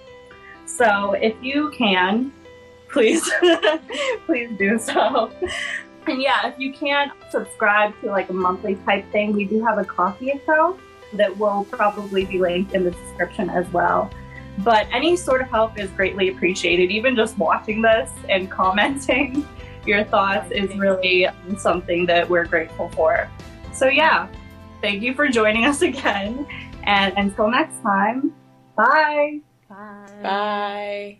[0.65, 2.31] So if you can,
[2.89, 3.29] please
[4.25, 5.31] please do so
[6.07, 9.77] and yeah if you can't subscribe to like a monthly type thing we do have
[9.77, 10.79] a Ko-fi account
[11.13, 14.09] that will probably be linked in the description as well
[14.59, 19.47] but any sort of help is greatly appreciated even just watching this and commenting
[19.85, 21.27] your thoughts is really
[21.57, 23.29] something that we're grateful for
[23.73, 24.27] so yeah
[24.81, 26.45] thank you for joining us again
[26.83, 28.33] and until next time
[28.75, 29.41] Bye.
[29.69, 31.19] bye Bye.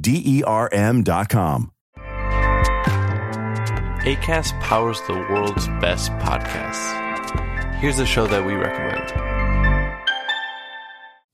[0.00, 1.72] D E R M dot com.
[4.04, 7.00] ACAST powers the world's best podcasts.
[7.76, 9.31] Here's a show that we recommend.